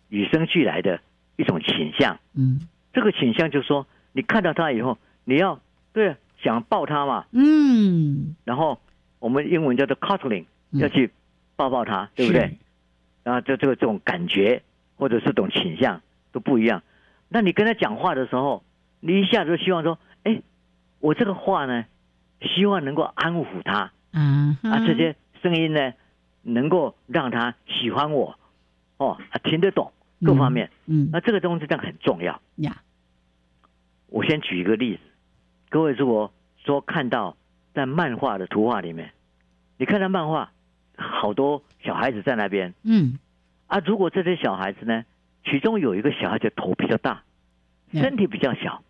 [0.09, 1.01] 与生俱来的
[1.37, 2.61] 一种倾向，嗯，
[2.93, 5.61] 这个倾向就是说，你看到他以后，你要
[5.93, 8.79] 对想抱他嘛，嗯，然后
[9.19, 11.11] 我们英文叫做 cuddling，要去
[11.57, 12.57] 抱抱他，对不对？
[13.25, 14.63] 然后就这个这种感觉
[14.97, 16.83] 或者是这种倾向都不一样。
[17.29, 18.63] 那你跟他讲话的时候，
[19.05, 20.41] 你一下子就希望说，哎，
[21.01, 21.85] 我这个话呢，
[22.41, 25.93] 希望能够安抚他，嗯，啊，这些声音呢，
[26.43, 28.39] 能够让他喜欢我，
[28.99, 29.93] 哦，听得懂
[30.25, 32.41] 各方面，嗯，那这个东西这样很重要。
[32.57, 32.81] 呀。
[34.07, 35.01] 我先举一个例子，
[35.69, 36.33] 各位如果
[36.65, 37.37] 说看到
[37.75, 39.11] 在漫画的图画里面，
[39.79, 40.53] 你看到漫画，
[40.97, 43.19] 好多小孩子在那边，嗯，
[43.67, 45.05] 啊，如果这些小孩子呢，
[45.45, 47.25] 其中有一个小孩子头比较大，
[47.93, 48.85] 身体比较小。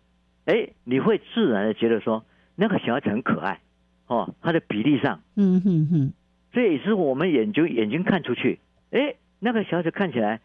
[0.45, 2.25] 哎，你会自然的觉得说
[2.55, 3.61] 那个小孩子很可爱，
[4.07, 6.13] 哦，他的比例上，嗯哼哼，
[6.51, 8.59] 这也是我们眼睛眼睛看出去，
[8.91, 10.41] 哎，那个小孩子看起来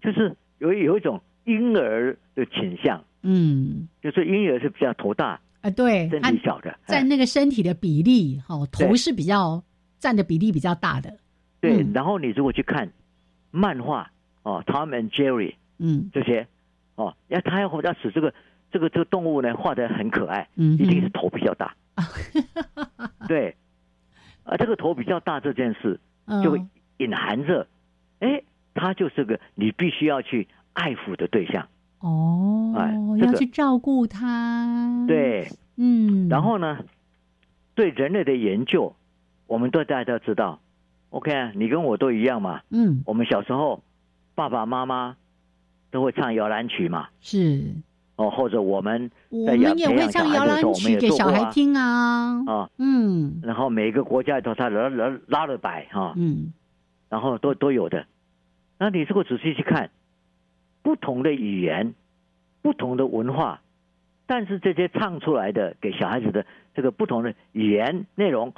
[0.00, 9.62] 就是有有一种婴儿的倾向，嗯，就是婴儿是比较头大啊，对，身体小的，在那个身体的比例，哦，头是比较
[9.98, 11.18] 占的比例比较大的，
[11.60, 11.84] 对。
[11.92, 12.90] 然后你如果去看
[13.50, 14.10] 漫画，
[14.42, 16.48] 哦，Tom and Jerry，嗯，这些，
[16.94, 18.32] 哦，要他要要使这个。
[18.74, 21.76] 这个这个动物呢，画的很可爱，嗯，一定是头比较大，
[23.28, 23.54] 对，
[24.42, 26.00] 啊，这个头比较大这件事，
[26.42, 26.56] 就
[26.96, 27.68] 隐含着，
[28.18, 28.42] 哎，
[28.74, 31.68] 他就是个你必须要去爱抚的对象，
[32.00, 32.92] 哦，哎，
[33.24, 36.84] 要去照顾他，对，嗯，然后呢，
[37.76, 38.96] 对人类的研究，
[39.46, 40.58] 我们都大家都知道
[41.10, 43.84] ，OK，你跟我都一样嘛，嗯，我们小时候
[44.34, 45.16] 爸爸妈妈
[45.92, 47.62] 都会唱摇篮曲嘛，是。
[48.16, 56.52] 哦，或者我们我们也会唱摇篮曲给小孩听啊，啊，嗯，然后每个国家都他拉拉拉了摆哈，嗯，
[57.08, 58.06] 然后都都有的。
[58.78, 59.90] 那你如果仔细去看，
[60.82, 61.94] 不同的语言，
[62.62, 63.62] 不同的文化，
[64.26, 68.52] 但是这些唱出来的给小孩子的这个不同的语言内容，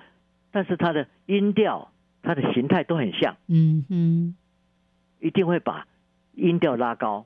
[0.52, 1.90] 但是它的音调、
[2.22, 4.36] 它的形态都很像，嗯嗯，
[5.20, 5.86] 一定会把
[6.34, 7.24] 音调拉高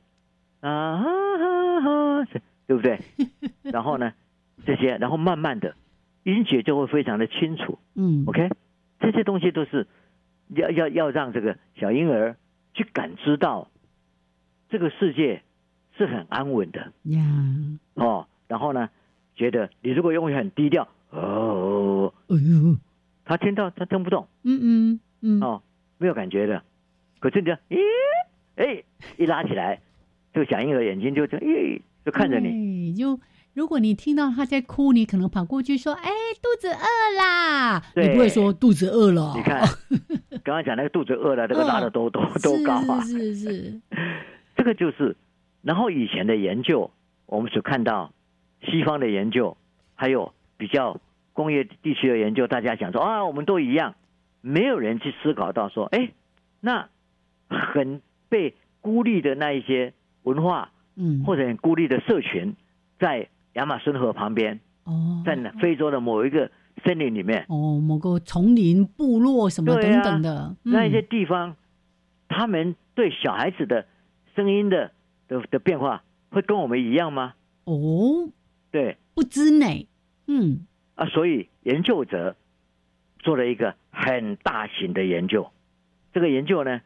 [0.61, 1.05] 啊哈
[1.39, 2.27] 哈哈。
[2.67, 3.01] 对不对？
[3.73, 4.13] 然后呢，
[4.65, 5.75] 这些，然后慢慢的，
[6.23, 7.81] 音节就会非常的清楚。
[7.97, 8.49] 嗯，OK，
[9.01, 9.89] 这些东西都是
[10.51, 12.37] 要要要让这个小婴儿
[12.73, 13.69] 去感知到
[14.69, 15.43] 这个世界
[15.97, 17.21] 是很安稳的呀。
[17.95, 18.89] 哦，然后呢，
[19.35, 22.77] 觉得你如果用很低调，哦，哎呦，
[23.25, 24.29] 他听到他听不懂。
[24.45, 25.63] 嗯嗯，嗯，哦，
[25.99, 26.63] 没有感觉的。
[27.19, 27.81] 可是你，咦，
[28.55, 28.85] 哎，
[29.17, 29.81] 一拉起来，
[30.33, 33.19] 这个小婴儿眼睛就就咦，就看着你，就。
[33.53, 36.09] 如果你听到他在哭，你可能跑过去说：“哎，
[36.41, 39.33] 肚子饿啦！”你不会说肚子饿了。
[39.37, 39.61] 你看，
[40.45, 43.01] 刚刚讲那个肚子饿了，这个拉的都都都高啊！
[43.03, 43.81] 是是，
[44.57, 45.17] 这个就是。
[45.63, 46.93] 然后以前的研究，
[47.27, 48.13] 我们所看到
[48.71, 49.57] 西方的研究，
[49.97, 51.01] 还有比较
[51.33, 53.97] 工业地区的研究，大家想说啊，我们都一样，
[54.43, 56.13] 没有人去思考到说，哎，
[56.61, 56.89] 那
[57.49, 62.55] 很被孤立的那一些文化，嗯，或者很孤立的社群，
[62.99, 63.29] 在。
[63.55, 66.49] 亚马逊河旁边，哦，在非洲的某一个
[66.85, 71.57] 森林里面，哦，某个丛林部落什么等等的那一些地方，
[72.29, 73.87] 他们对小孩子的
[74.37, 74.93] 声音的
[75.27, 77.35] 的的变化会跟我们一样吗？
[77.65, 78.31] 哦，
[78.71, 79.67] 对，不知呢，
[80.29, 82.37] 嗯，啊，所以研究者
[83.19, 85.51] 做了一个很大型的研究，
[86.13, 86.81] 这个研究呢，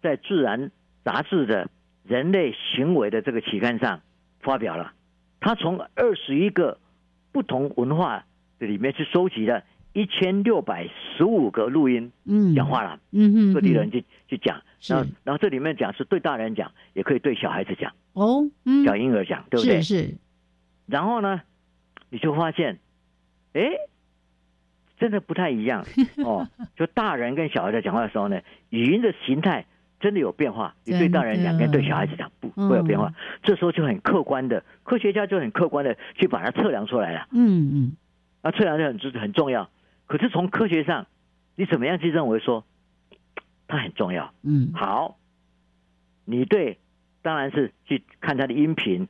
[0.00, 0.66] 在《自然》
[1.02, 1.68] 杂志的
[2.06, 4.00] 人类行为的这个期刊上
[4.40, 4.92] 发表了。
[5.40, 6.78] 他从二十一个
[7.32, 8.24] 不同文化
[8.58, 9.62] 的里面去收集了
[9.92, 19.82] 一千六百十五个录音，嗯，讲话了，嗯嗯，各地人去去讲，然后然后这里面讲是对大人讲，也可以对小孩子讲，哦，嗯小婴儿讲，对不对？
[19.82, 20.14] 是是。
[20.86, 21.42] 然后呢，
[22.08, 22.78] 你就发现，
[23.52, 23.70] 哎，
[24.98, 25.84] 真的不太一样
[26.24, 26.48] 哦。
[26.76, 28.40] 就大人跟小孩在讲话的时候呢，
[28.70, 29.66] 语音的形态。
[30.04, 33.10] 真的有变化，你对大人讲跟对小孩子讲不会有变化，
[33.42, 37.26] 这时候就很客观的，科学家就很客观的去把它测量出来了。
[37.30, 37.96] 嗯嗯，
[38.42, 39.70] 那测量就很很重要。
[40.06, 41.06] 可是从科学上，
[41.56, 42.66] 你怎么样去认为说
[43.66, 44.34] 它很重要？
[44.42, 45.16] 嗯，好，
[46.26, 46.76] 你对
[47.22, 49.08] 当然是去看它的音频、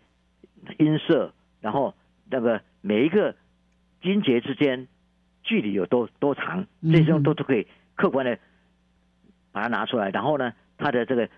[0.79, 1.93] 音色，然后
[2.31, 3.35] 那个每一个
[4.03, 4.87] 音节之间
[5.43, 8.39] 距离有多多长，这些都都可以客观的
[9.51, 10.53] 把它拿出来，然后呢？
[10.77, 11.29] 它的这个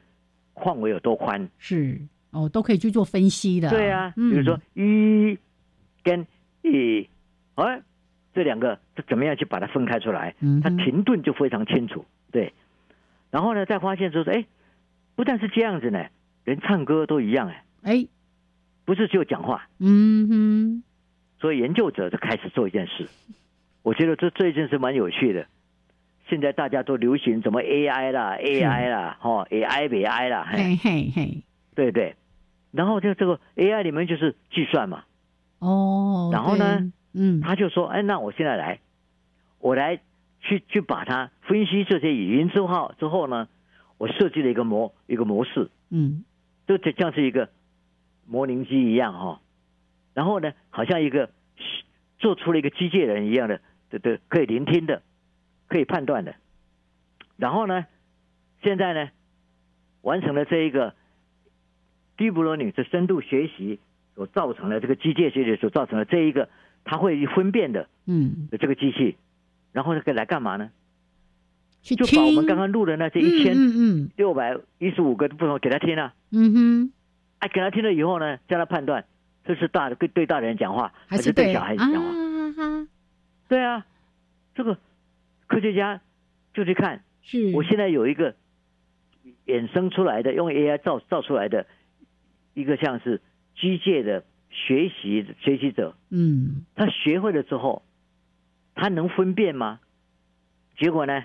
[0.55, 1.49] 范围有多宽？
[1.59, 3.71] 是哦，都可以去做分析的。
[3.71, 5.39] 对啊，比如说一
[6.03, 6.27] 跟
[6.63, 7.09] 一，
[7.55, 7.81] 哎，
[8.35, 10.35] 这两个怎么样去把它分开出来？
[10.63, 12.05] 它停顿就非常清楚。
[12.31, 12.53] 对，
[13.31, 14.45] 然后呢，再发现说，哎，
[15.15, 16.07] 不但是这样子呢，
[16.45, 18.07] 连唱歌都一样哎，哎，
[18.85, 19.69] 不是只有讲话。
[19.79, 20.83] 嗯哼，
[21.41, 23.09] 所以研究者就开始做一件事，
[23.83, 25.47] 我觉得这这一件事蛮有趣的。
[26.29, 30.77] 现在大家都流行什么 AI 啦，AI 啦，哈，AI 比 AI 啦，嘿。
[30.77, 31.43] 嘿嘿，
[31.75, 32.17] 对对。
[32.73, 35.05] 然后就这个 AI 里面就是计算嘛，
[35.61, 38.81] 哦，然后呢，嗯，他就说，哎，那我现在来，
[39.61, 39.99] 我来
[40.41, 43.49] 去去把它分析这些语音之后之后呢，
[43.97, 46.25] 我设计了一个模一个模式，嗯，
[46.67, 47.49] 就像是一个
[48.27, 49.41] 模拟机一样哈，
[50.13, 51.31] 然后呢，好像一个
[52.19, 55.01] 做出了一个机械人一样的，对对，可以聆听的。
[55.69, 56.35] 可以判断的，
[57.37, 57.87] 然后呢，
[58.63, 59.11] 现在呢，
[60.03, 60.95] 完成了这一个
[62.17, 63.81] deep learning 这深度学习
[64.15, 66.49] 所造成的这个机械学习所造成的这一个，
[66.85, 69.17] 它会分辨的，嗯，这个机器，
[69.73, 70.71] 然后呢，可以来干嘛呢？
[71.83, 76.93] 就把我们刚刚录的那些一千六百一十五个不同给他听啊，嗯哼，
[77.41, 79.05] 哎，给他听了以后呢，叫他判断
[79.45, 82.89] 这是大的对对大人讲话还是对小孩子讲话？
[83.49, 83.85] 对啊，
[84.55, 84.79] 这个。
[85.47, 86.01] 科学家
[86.55, 88.35] 就去看，是我现在有一个
[89.47, 91.67] 衍生出来的，用 AI 造造出来的
[92.55, 93.21] 一个像是
[93.59, 97.83] 机械的学习学习者，嗯，他学会了之后，
[98.75, 99.81] 他能分辨吗？
[100.79, 101.25] 结果呢，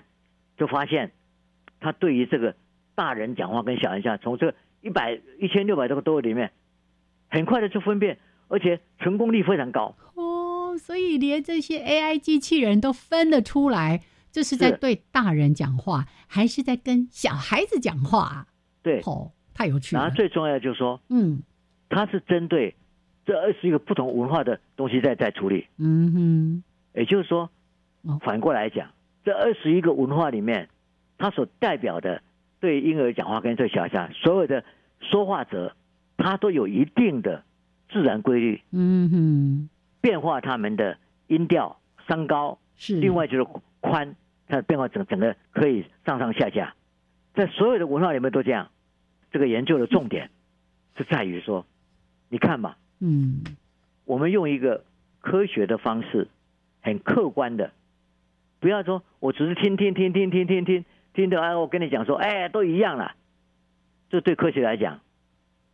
[0.56, 1.12] 就发现
[1.80, 2.54] 他对于这个
[2.94, 6.52] 大人讲话跟小人讲，从这个一百一千六百多个多里面，
[7.28, 8.18] 很快的就分辨，
[8.48, 9.96] 而且成功率非常高。
[10.14, 14.00] 哦，所以连这些 AI 机器人都分得出来。
[14.32, 18.46] 这是在对大人讲话，还是在跟小孩子讲话？
[18.82, 20.00] 对，哦，太有趣了。
[20.00, 21.42] 然后最重要就是说，嗯，
[21.90, 22.74] 他是针对
[23.26, 25.66] 这二十一个不同文化的东西在在处理。
[25.76, 26.64] 嗯哼，
[26.94, 27.50] 也就是说，
[28.22, 28.88] 反过来讲，
[29.22, 30.70] 这二十一个文化里面，
[31.18, 32.22] 它所代表的
[32.58, 34.64] 对婴儿讲话跟对小孩所有的
[35.00, 35.76] 说话者，
[36.16, 37.44] 他都有一定的
[37.90, 38.62] 自然规律。
[38.70, 39.68] 嗯哼，
[40.00, 41.78] 变化他们的音调、
[42.08, 43.46] 声高是，另外就是
[43.80, 44.16] 宽。
[44.52, 46.74] 它的变化整整个可以上上下下，
[47.32, 48.68] 在所有的文化里面都这样。
[49.30, 50.28] 这个研究的重点
[50.94, 51.64] 是在于说，
[52.28, 53.42] 你看嘛，嗯，
[54.04, 54.84] 我们用一个
[55.20, 56.28] 科学的方式，
[56.82, 57.72] 很客观的，
[58.60, 60.84] 不要说我只是听听听听听听听
[61.14, 63.14] 听的，哎，我跟你讲说，哎，都一样了。
[64.10, 65.00] 这对科学来讲，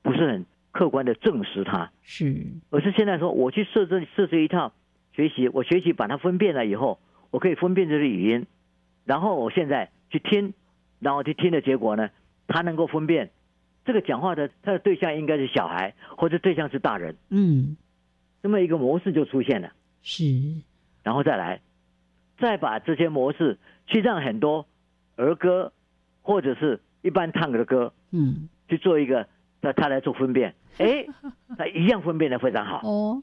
[0.02, 4.72] 不是很客观的证实它，是，而是现在说我去设置设置一套
[5.14, 7.00] 学习，我学习把它分辨了以后，
[7.32, 8.46] 我可以分辨这个语音。
[9.08, 10.52] 然后我现在去听，
[11.00, 12.10] 然后去听的结果呢，
[12.46, 13.30] 他能够分辨
[13.86, 17.16] 这个讲话的他的对象应该是小孩，或者对象是大人。
[17.30, 17.74] 嗯，
[18.42, 19.72] 这么一个模式就出现了。
[20.02, 20.24] 是，
[21.02, 21.60] 然后再来，
[22.38, 24.66] 再把这些模式去让很多
[25.16, 25.72] 儿歌
[26.20, 29.26] 或者是一般唱的歌，嗯，去做一个，
[29.62, 31.06] 那他来做分辨， 哎，
[31.56, 32.86] 他一样分辨的非常好。
[32.86, 33.22] 哦，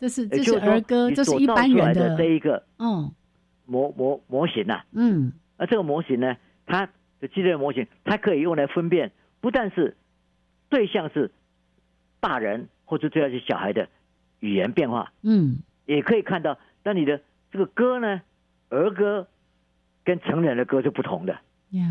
[0.00, 3.12] 这是这是儿歌，这是一般人的这一个，嗯，
[3.68, 6.88] 模模模型呐，嗯，而这个模型呢，它
[7.20, 9.96] 的激烈模型，它可以用来分辨，不但是
[10.68, 11.30] 对象是
[12.18, 13.88] 大人或者对象是小孩的
[14.40, 15.58] 语言变化，嗯。
[15.86, 18.20] 也可以看到，那你的这个歌呢，
[18.68, 19.26] 儿歌
[20.04, 21.32] 跟成人的歌是不同的。
[21.70, 21.86] 呀，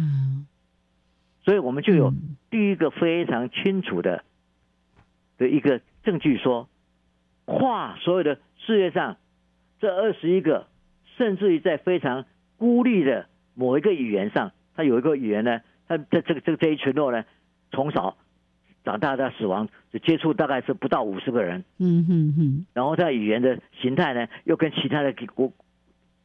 [1.43, 2.13] 所以我们就有
[2.51, 4.23] 第一个非常清楚的
[5.39, 6.69] 的一个证据，说
[7.45, 9.17] 跨所有的世界上
[9.79, 10.67] 这二十一个，
[11.17, 12.25] 甚至于在非常
[12.57, 17.25] 孤立的某一个语言上，他有一个语言呢，他这这个这这一群落呢，
[17.71, 18.17] 从小。
[18.83, 21.65] 长大到死亡，就接触大概是不到五十个人。
[21.77, 22.65] 嗯哼哼。
[22.73, 25.51] 然后在语言的形态呢，又跟其他的国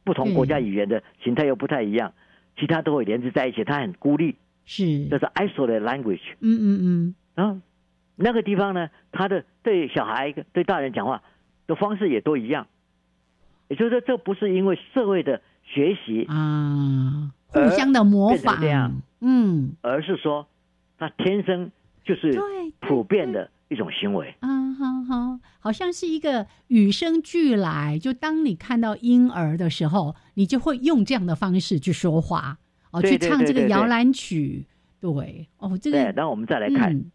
[0.05, 2.13] 不同国家语言的形态又不太一样，
[2.55, 4.37] 其他都会连接在一起，它很孤立。
[4.63, 5.09] 是。
[5.09, 6.21] 这是 isolated language。
[6.39, 7.15] 嗯嗯嗯。
[7.35, 7.59] 然后
[8.15, 11.21] 那个地方呢，他的对小孩、对大人讲话
[11.67, 12.67] 的方式也都一样。
[13.73, 19.01] 也就是说，这不是因为社会的学习啊，互相的模仿这样。
[19.21, 19.75] 嗯。
[19.81, 20.47] 而是说，
[20.97, 21.71] 他天生。
[22.05, 22.37] 就是
[22.81, 27.97] 普遍的一种行为啊，好好，好像是一个与生俱来。
[27.97, 32.57] 就当你看到婴儿的时候，你就会用这样的方式去说话
[32.91, 34.65] 哦，去唱这个摇篮曲。
[34.99, 35.97] 对，哦，这个。
[36.11, 37.05] 然后我们再来看，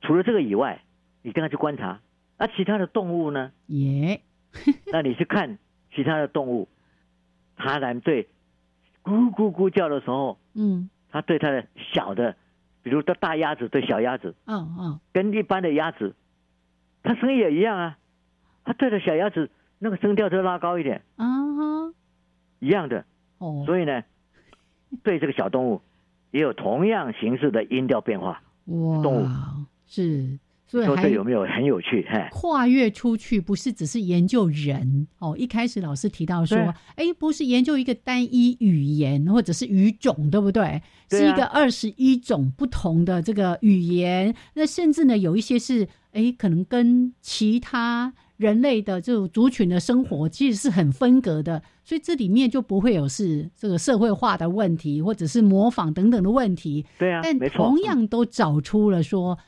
[0.00, 0.82] 除了这个以外，
[1.22, 2.00] 你跟他去观察，
[2.38, 3.52] 那其他的动物呢？
[3.66, 4.20] 耶，
[4.92, 5.58] 那你去看
[5.94, 6.68] 其他的动物，
[7.56, 8.28] 它来对
[9.02, 12.36] 咕咕咕叫的时候，嗯，它对它的小的。
[12.82, 16.14] 比如，大鸭子对小鸭子，嗯嗯，跟一般的鸭子，
[17.02, 17.98] 它声音也一样啊。
[18.64, 21.94] 它对着小鸭子，那个声调就拉高一点，啊哈，
[22.60, 23.04] 一样的。
[23.38, 24.04] 哦，所以呢，
[25.02, 25.82] 对这个小动物
[26.30, 28.40] 也有同样形式的音调变化。
[28.66, 29.26] 哇，动物
[29.88, 30.38] 是。
[30.68, 32.04] 所以还有没有很有趣？
[32.32, 35.36] 跨越出去不是只是研究人哦。
[35.38, 36.58] 一开始老师提到说，
[36.96, 40.82] 哎，不是研究一个单一语言或者是语种，对不对？
[41.08, 44.34] 是一个二十一种不同的这个语言。
[44.54, 51.62] 那甚至呢，有一些是哎，可能跟其他人类的这种族群的生活其实是很分隔的。
[51.84, 56.84] 所以这里面就不会有是这个社会化的问题，或者是模仿等等的问题。
[56.98, 59.38] 对啊，但同样都找出了说。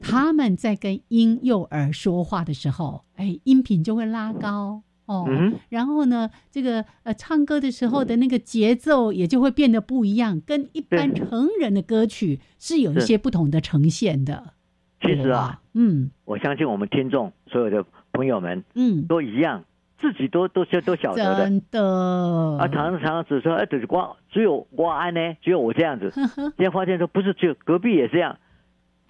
[0.00, 5.26] 他们在跟婴幼儿说话的时候，哎，音频就会拉高哦。
[5.68, 14.54] 然后呢，这个呃，唱歌的时候的那个节奏也就会变得不一样，跟一般成人的歌曲是有一些不同的呈现的。
[15.00, 19.64] 其实啊，嗯，我相信我们听众所有的朋友们，嗯，都一样，
[20.00, 21.44] 自己都都都晓得的。
[21.44, 26.12] 真的啊，常常常只说，哎，只是光只有我安呢，只有我这样子。
[26.56, 28.38] 现在发现说，不是只有隔壁也这样，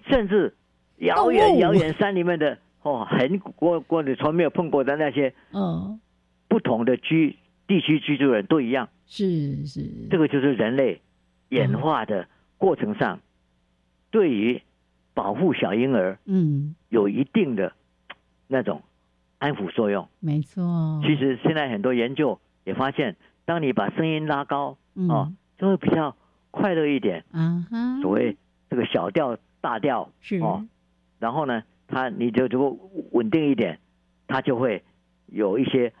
[0.09, 0.55] 甚至。
[0.99, 5.99] 遥远遥远山里面的哦，很过过的从没有碰过的那些，嗯，
[6.47, 7.37] 不同的居
[7.67, 11.01] 地区居住人都一样，是是，这个就是人类
[11.49, 12.27] 演化的
[12.57, 13.19] 过程上，
[14.11, 14.61] 对于
[15.13, 17.73] 保护小婴儿，嗯，有一定的
[18.47, 18.81] 那种
[19.37, 20.07] 安抚作用。
[20.19, 26.15] 没错，其实现在很多研究也发现，当你把声音拉高，哦，就会比较
[26.51, 27.23] 快乐一点。
[27.33, 28.37] 嗯哼，所谓
[28.69, 30.39] 这个小调大调是。
[30.39, 30.65] 哦。
[31.19, 33.79] 然后呢，它你就如果稳定一点，
[34.27, 34.83] 它就会
[35.27, 35.93] 有一些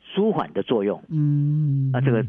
[0.00, 1.02] 舒缓的作用。
[1.08, 2.24] 嗯，那这个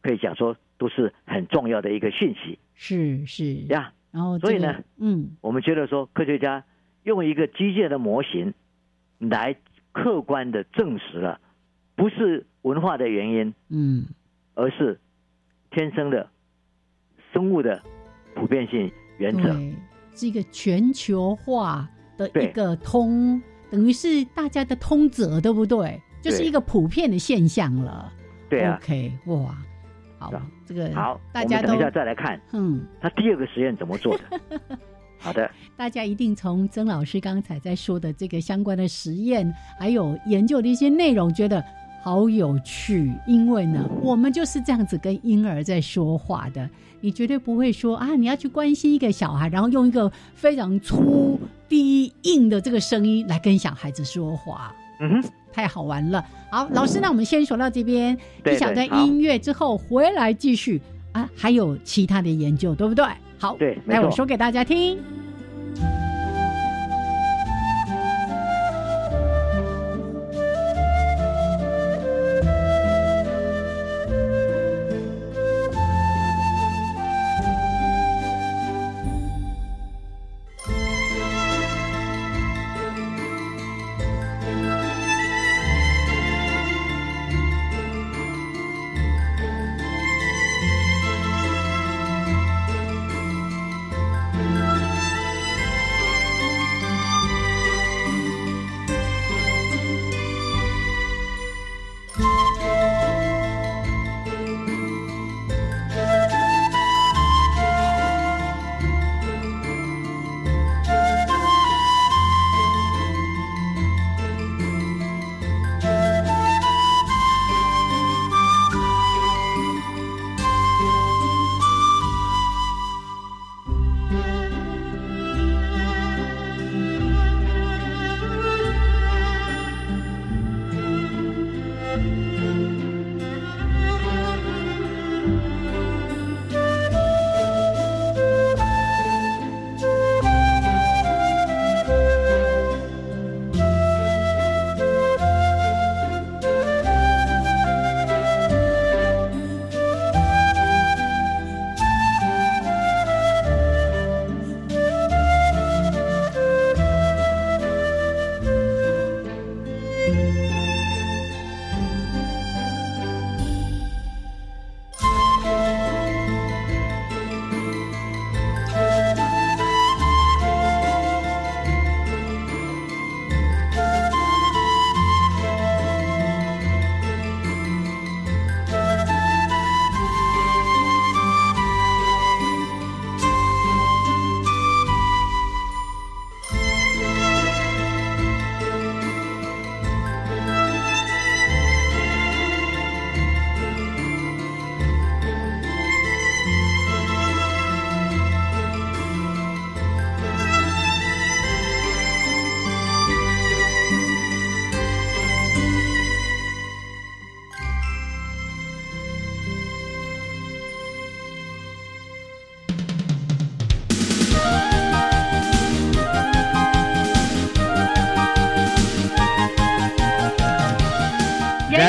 [0.00, 2.58] 可以讲说都是很重要的一个讯息。
[2.74, 6.64] 是是呀，然后所以呢，嗯，我们觉得说科学家
[7.02, 8.54] 用一个机械的模型
[9.18, 9.56] 来
[9.92, 11.40] 客观的证实了，
[11.96, 14.06] 不是文化的原因，嗯，
[14.54, 15.00] 而是
[15.70, 16.30] 天生的
[17.32, 17.82] 生物的
[18.34, 19.54] 普遍性原则。
[20.20, 23.40] 是一个全球化的一个通，
[23.70, 25.98] 等于是大家的通则，对不对？
[26.20, 28.12] 就是一个普遍的现象了。
[28.50, 29.56] 对啊，OK，哇，
[30.18, 30.30] 好，
[30.66, 34.78] 这个好，大家等一下再来看，嗯，他第二个实验怎么做的？
[35.16, 41.64] 好的，大家一定从曾老师刚才在说的这个相关的实验，还有研究的一些内容，觉得。
[42.02, 46.66] 好有趣，因为呢，我们就是这样子跟婴儿在说话的。
[47.00, 51.38] 你绝对不会说啊，你要去关心一个小孩，然后用一个非常粗
[51.68, 54.74] 低硬的这个声音来跟小孩子说话。
[55.00, 56.24] 嗯哼，太好玩了。
[56.50, 60.80] 好，老师，那我们先说到这边，一小段音乐之后回来继续
[61.12, 63.04] 啊，还有其他的研究，对不对？
[63.38, 64.98] 好，对，来我说给大家听。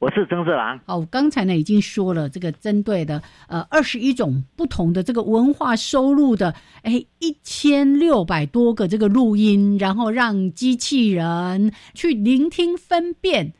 [0.00, 0.80] 我是曾志郎。
[0.86, 13.52] 好，刚才呢已经说了这个针对的呃二十一种不同的这个文化收入的，哎一千六百多个这个录音，然后让机器人去聆听分辨，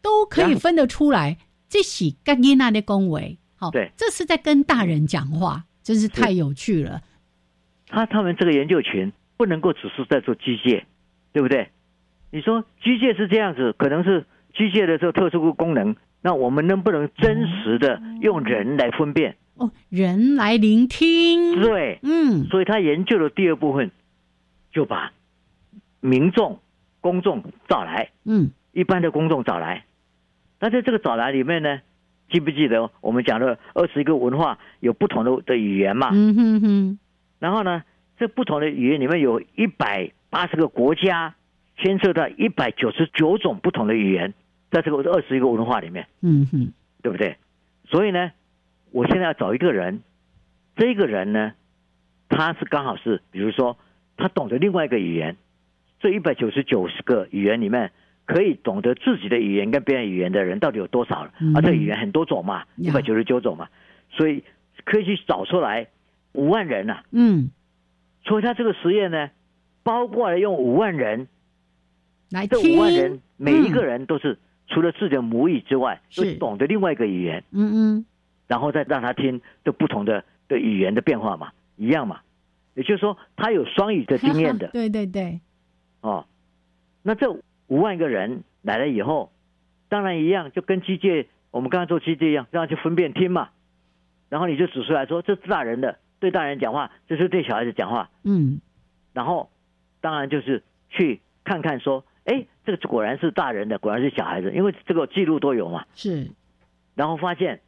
[0.00, 1.36] 都可以分得出来。
[1.68, 7.02] 这是跟伊娜的恭维，好，对，这是在跟大人讲话，真是太有趣了。
[7.86, 10.84] 他他们这个研究群不能够只是在做机械，
[11.34, 11.68] 对不对？
[12.30, 14.24] 你说机械是这样子，可能是。
[14.56, 19.36] 机械的这个特殊功能，那我们能不能真实的用人来分辨？
[19.56, 21.60] 哦，人来聆听。
[21.60, 23.90] 对，嗯，所以他研究的第二部分，
[24.72, 25.12] 就把
[26.00, 26.58] 民众、
[27.00, 29.84] 公众找来，嗯，一般的公众找来。
[30.58, 31.80] 那在这个找来里面呢，
[32.30, 36.10] 记不记得我们讲的二十一个文化有不同的的语言嘛？
[36.12, 36.98] 嗯哼哼。
[37.38, 37.82] 然后呢，
[38.18, 41.34] 这不同的语言里面有一百八十个国家，
[41.78, 44.34] 牵涉到一百九十九种不同的语言。
[44.70, 47.36] 在这个二十一个文化里面，嗯哼，对不对？
[47.84, 48.32] 所以呢，
[48.90, 50.02] 我现在要找一个人，
[50.74, 51.52] 这个人呢，
[52.28, 53.78] 他是刚好是，比如说
[54.16, 55.36] 他懂得另外一个语言，
[56.00, 57.92] 这一百九十九十个语言里面，
[58.24, 61.32] 可以懂得自己的语言跟别人语言的人到底有多少了？
[61.54, 63.68] 啊，这语言很多种嘛，一百九十九种嘛，
[64.10, 64.42] 所以
[64.84, 65.86] 可以去找出来
[66.32, 67.02] 五万人呐。
[67.12, 67.50] 嗯，
[68.24, 69.30] 所以他这个实验呢，
[69.84, 71.28] 包括了用五万人，
[72.30, 74.36] 来这五万人每一个人都是。
[74.68, 76.34] 除了自己的母语之外，是。
[76.34, 78.06] 懂得另外一个语言，嗯嗯，
[78.46, 82.20] 然后再让他听这不同的的语言的变化嘛，一样嘛，
[82.74, 85.40] 也就是说他有双语的经验的， 对对对，
[86.00, 86.26] 哦，
[87.02, 87.30] 那这
[87.68, 89.32] 五万个人来了以后，
[89.88, 93.50] 当然一样，就跟机械我们刚才做机械一样，让他去分辨听嘛，
[94.28, 98.60] 然后你就指出来说，这是大人的对大人讲话，这是对小孩子讲话，嗯，
[99.12, 99.48] 然后
[100.00, 105.86] 当然就是去看看说，哎，这个果然是大人的，果然是小孩子，因为这个记录都有嘛。
[105.94, 106.30] 是，
[106.94, 107.60] 然后发现，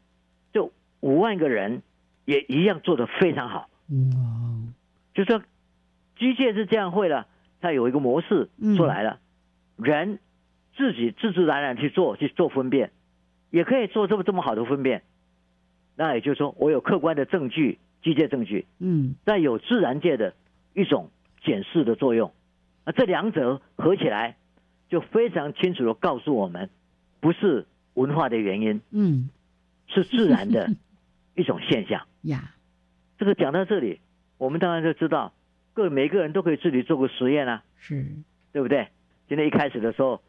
[0.53, 1.83] 就五万个人
[2.25, 3.71] 也一样做的非常好。
[3.91, 4.75] 嗯，
[5.15, 5.41] 就说
[6.19, 7.27] 机械是这样会了，
[7.61, 9.21] 它有一个模式出来了，
[9.77, 10.19] 人
[10.77, 12.91] 自己自自然然去做去做分辨，
[13.51, 15.03] 也可以做这么这么好的分辨。
[15.97, 20.35] 那也就是说，我有客观的证据，机械证据，嗯，但有自然界的
[20.75, 21.11] 一种
[21.43, 22.33] 检视的作用，
[22.85, 24.37] 那这两者合起来，
[24.89, 26.71] 就非常清楚的告诉我们，
[27.21, 29.31] 不是文化的原因，嗯，
[29.87, 30.71] 是自然的
[31.37, 32.55] 一种现象呀。
[33.19, 34.01] 这个讲到这里，
[34.39, 35.33] 我们当然就知道，
[35.75, 38.07] 各每个人都可以自己做个实验啊，是，
[38.53, 38.89] 对不对？
[39.29, 40.23] 今天一开始的时候，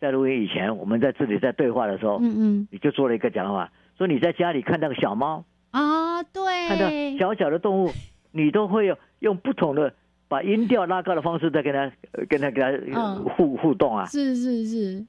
[0.00, 3.70] 在录音以前，我们在这里在对话的时候，嗯嗯，你就做了一个讲法。
[3.98, 6.88] 说你在家里看到个小猫啊，对，看到
[7.18, 7.90] 小小的动物，
[8.32, 9.94] 你都会用用不同的
[10.32, 11.92] 把音调拉高的方式再跟他
[12.26, 15.04] 跟他跟他互互动啊，是是是，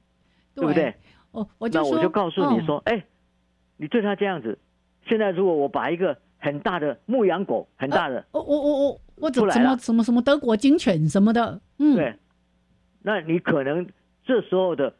[0.54, 0.94] 对不对？
[1.30, 3.02] 我，我就那我就告诉你说，哎，
[3.78, 4.58] 你对他这样子，
[5.08, 12.18] 现在如果我把一个很大的牧羊狗，很大的，我我我我我怎么什么什么德国警犬什么的，嗯，对，
[13.00, 13.86] 那你可能
[14.26, 14.92] 这时候的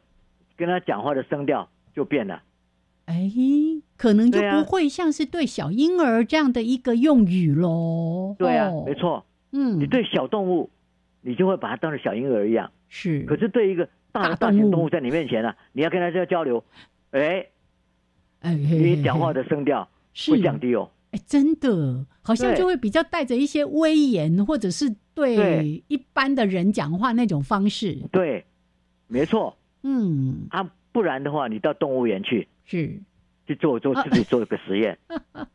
[0.57, 2.41] 跟他讲话的声调就变了。
[3.05, 3.29] 哎，
[3.95, 8.35] 可能就不会像是对小婴儿这样的一个用语喽。
[8.39, 9.23] 对啊，没错。
[9.57, 10.69] 嗯，你对小动物，
[11.21, 12.69] 你就会把它当成小婴儿一样。
[12.89, 13.23] 是。
[13.23, 16.63] 可是对一个大的大型动物在你面前呢，你要跟它这样交流，
[17.11, 17.45] 哎，
[18.41, 19.87] 哎，你讲话的声调
[20.29, 20.91] 会降低哦。
[21.11, 27.95] 哎，真的，好像就会比较带着一些威严，或者是对一般的人讲话那种方式。
[28.11, 28.45] 对，
[29.07, 29.57] 没错。
[29.83, 32.47] 嗯，啊，不然的话，你到动物园去。
[32.65, 32.99] 是，
[33.47, 34.97] 去做做自己做一个实验，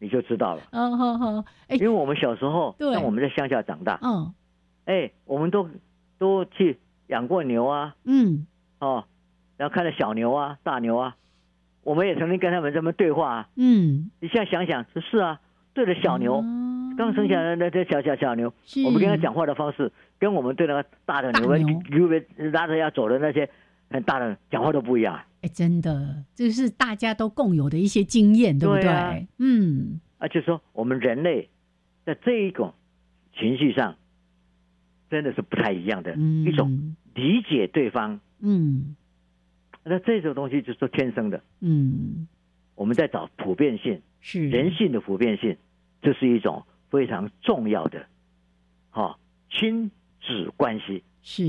[0.00, 0.62] 你就知道了。
[0.72, 4.34] 嗯因为我们小时候，像我们在乡下长大，嗯，
[4.86, 5.68] 哎，我们都
[6.18, 8.46] 都去养过牛啊，嗯，
[8.80, 9.04] 哦，
[9.56, 11.14] 然后看到小牛啊、大牛啊，
[11.84, 15.38] 我们也曾经跟他们这么对话，啊嗯，你现在想想，是啊，
[15.74, 16.42] 对着小牛，
[16.96, 18.52] 刚生下来那这小小小牛，
[18.84, 23.48] 我们跟他讲话的方式，跟我们对那个大的牛，牛别拉着要走的那些
[23.90, 25.20] 很大的讲话都不一样。
[25.42, 29.26] 哎，真的，这是大家都共有的一些经验，对不对？
[29.38, 31.48] 嗯，啊，就说我们人类
[32.04, 32.74] 在这一种
[33.38, 33.96] 情绪上，
[35.08, 38.20] 真的是不太一样的一种理解对方。
[38.40, 38.96] 嗯，
[39.82, 41.42] 那这种东西就是说天生的。
[41.60, 42.28] 嗯，
[42.74, 45.56] 我们在找普遍性，是人性的普遍性，
[46.02, 48.04] 这是一种非常重要的，
[48.90, 49.18] 哈，
[49.50, 51.42] 亲子关系是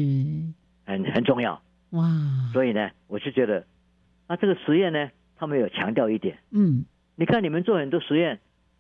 [0.85, 1.61] 很很重要。
[1.89, 2.09] 哇，
[2.53, 3.67] 所以呢，我是觉得。
[4.31, 5.11] 那这个实验呢？
[5.35, 6.85] 他们有强调一点，嗯，
[7.17, 8.39] 你看你们做很多实验，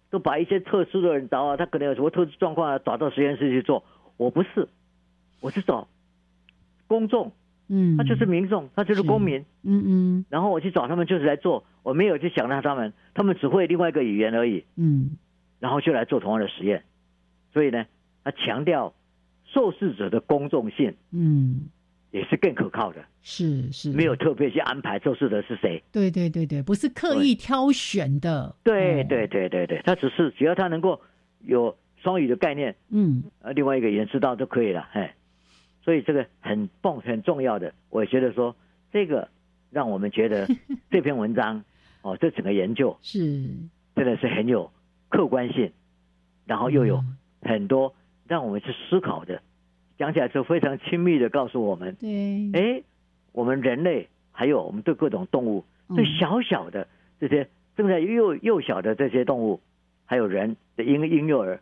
[0.09, 3.83] 都把一些特殊的人找啊，他可能有什么特殊状况啊，找到实验室去做。
[4.15, 4.69] 我不是，
[5.41, 5.89] 我是找
[6.87, 7.33] 公众，
[7.67, 10.25] 嗯，他就是民众，他就是公民，嗯嗯。
[10.29, 15.17] 然后我去找他们，就是来做，我没有去想到他们，他们只会另外一个语言而已，嗯。
[15.59, 16.83] 然后就来做同样的实验，
[17.51, 17.87] 所以呢，
[18.23, 18.93] 他强调
[19.45, 21.69] 受试者的公众性，嗯。
[22.11, 25.81] 也是更可靠的，是是，没有特别去安排做事的是谁？
[25.91, 28.53] 对对对对，不是刻意挑选的。
[28.63, 31.01] 对对对对对，他只是只要他能够
[31.45, 35.15] 有双语的概念，嗯，呃，另外一个也知道就可以了，哎，
[35.83, 38.55] 所以这个很棒很重要的，我觉得说
[38.91, 39.29] 这个
[39.69, 40.47] 让我们觉得
[40.91, 41.63] 这篇文章
[42.01, 43.45] 哦，这整个研究是
[43.95, 44.69] 真的是很有
[45.07, 45.71] 客观性，
[46.45, 47.01] 然后又有
[47.41, 47.95] 很多
[48.27, 49.41] 让我们去思考的。
[50.01, 52.81] 讲起来是非常亲密的，告诉我们，对，哎，
[53.33, 55.63] 我们人类还有我们对各种动物，
[55.95, 56.87] 对小小的
[57.19, 57.47] 这些
[57.77, 59.61] 正在幼幼小的这些动物，
[60.05, 61.59] 还有人的婴婴幼儿，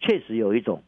[0.00, 0.82] 确实有一种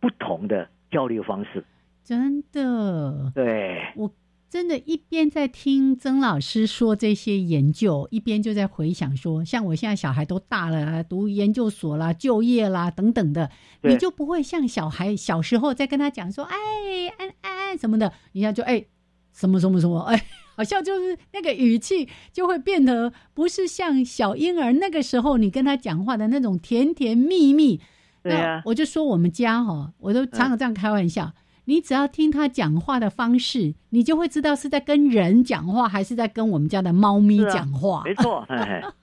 [0.00, 1.62] 不同的交流方式。
[2.02, 4.10] 真的，对我。
[4.54, 13.50] 真的，一边在听曾老师说这些研究，一边就在回想说，像我现在小孩都大了，读研究所啦、就业啦等等的，
[13.82, 16.56] 你就不会像小孩小时候在跟他讲说，哎，
[17.18, 18.84] 安安什么的，人家就哎，
[19.32, 20.24] 什么什么什么，哎，
[20.56, 27.80] 好像就是那个语气就会变得不是像小婴儿那个时候你跟他讲话的那种甜甜蜜蜜。
[28.22, 31.32] 对啊，我就说我们家哈，我都常常这样开玩笑。
[31.66, 38.02] 你只要听他讲话的方式，你就会知道是在跟人讲话，还是在跟我们家的猫咪讲话。
[38.04, 38.46] 没错，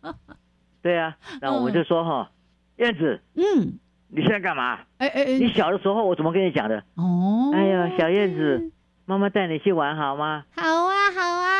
[0.81, 1.15] 对啊。
[1.41, 2.31] 那我们就说哈，
[2.77, 4.79] 燕子，嗯，你现在干嘛？
[4.97, 6.83] 哎哎哎，你小的时候我怎么跟你讲的？
[6.95, 8.71] 哦，哎呀，小燕子，
[9.05, 10.43] 妈妈带你去玩好吗？
[10.55, 11.51] 好啊，好啊。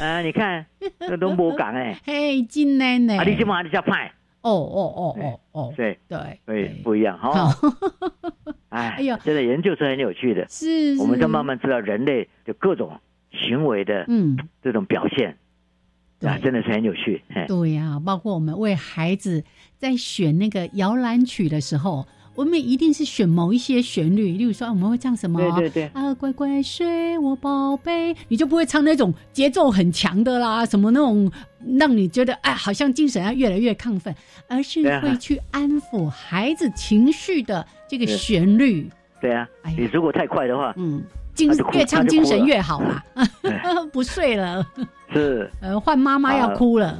[0.00, 0.66] 啊，你看
[1.00, 2.00] 那都不讲哎。
[2.06, 3.18] 嘿，真奶奶。
[3.18, 4.12] 啊，你今晚你叫派。
[4.48, 7.50] 哦哦哦哦哦，对对，对，不一样哈。
[8.70, 13.00] 哎呀，真的研究是很有趣的，是，我们就慢慢知道人类的各种
[13.32, 15.36] 行为的，嗯，这种表现，
[16.20, 17.22] 啊，真的是很有趣。
[17.48, 19.42] 对呀，包括我们为孩子
[19.78, 22.06] 在选那个摇篮曲的时候。
[22.36, 25.40] 我们一定是选某一些旋律，例如说我们会唱什么？
[25.40, 25.90] 对对对。
[25.94, 31.32] 啊，乖乖睡，我宝贝，你就不会唱那种节奏很强的啦，什么那种
[31.78, 34.14] 让你觉得哎，好像精神要越来越亢奋，
[34.48, 38.88] 而是会去安抚孩子情绪的这个旋律。
[39.18, 41.02] 对啊，你如果太快的话，嗯，
[41.34, 43.02] 精越唱精神越好啦，
[43.90, 44.66] 不睡了，
[45.10, 45.50] 是。
[45.62, 46.98] 呃，换妈妈要哭了。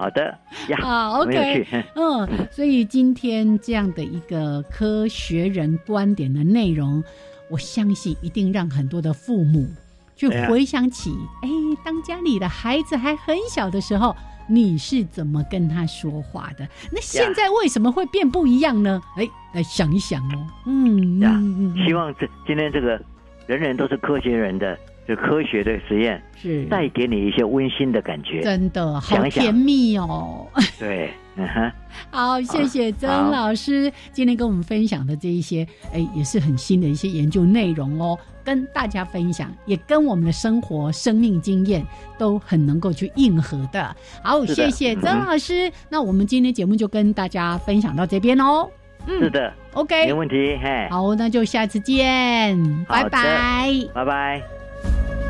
[0.00, 0.34] 好的
[0.68, 7.04] 呀，啊，OK，嗯，所以今天这样的一个科学人观点的内容，
[7.50, 9.68] 我相信一定让很多的父母
[10.16, 11.10] 去回想起，
[11.42, 11.50] 哎，
[11.84, 14.16] 当家里的孩子还很小的时候，
[14.48, 16.66] 你是怎么跟他说话的？
[16.90, 19.02] 那现在为什么会变不一样呢？
[19.18, 21.38] 哎，来想一想哦，嗯，呀，
[21.84, 22.98] 希望这今天这个
[23.46, 24.78] 人人都是科学人的。
[25.16, 30.46] 科学的实验是带给你一些温馨的感觉，真的好甜蜜哦。
[30.78, 31.46] 对，嗯
[32.10, 41.84] 好，谢谢曾老师今天跟我们分享的这一些，哎，也是很新的一些研究内容哦，跟大家分享，也跟我们的生活、生命经验
[42.18, 43.94] 都很能够去应和的。
[44.22, 45.70] 好，谢谢曾老师。
[45.88, 48.68] 那我们今天节目就跟大家分享到这边哦。
[49.06, 50.58] 嗯，是的，OK，没问题。
[50.62, 54.59] 嘿，好，那就下次见，拜拜，拜拜。
[54.82, 55.29] Thank you.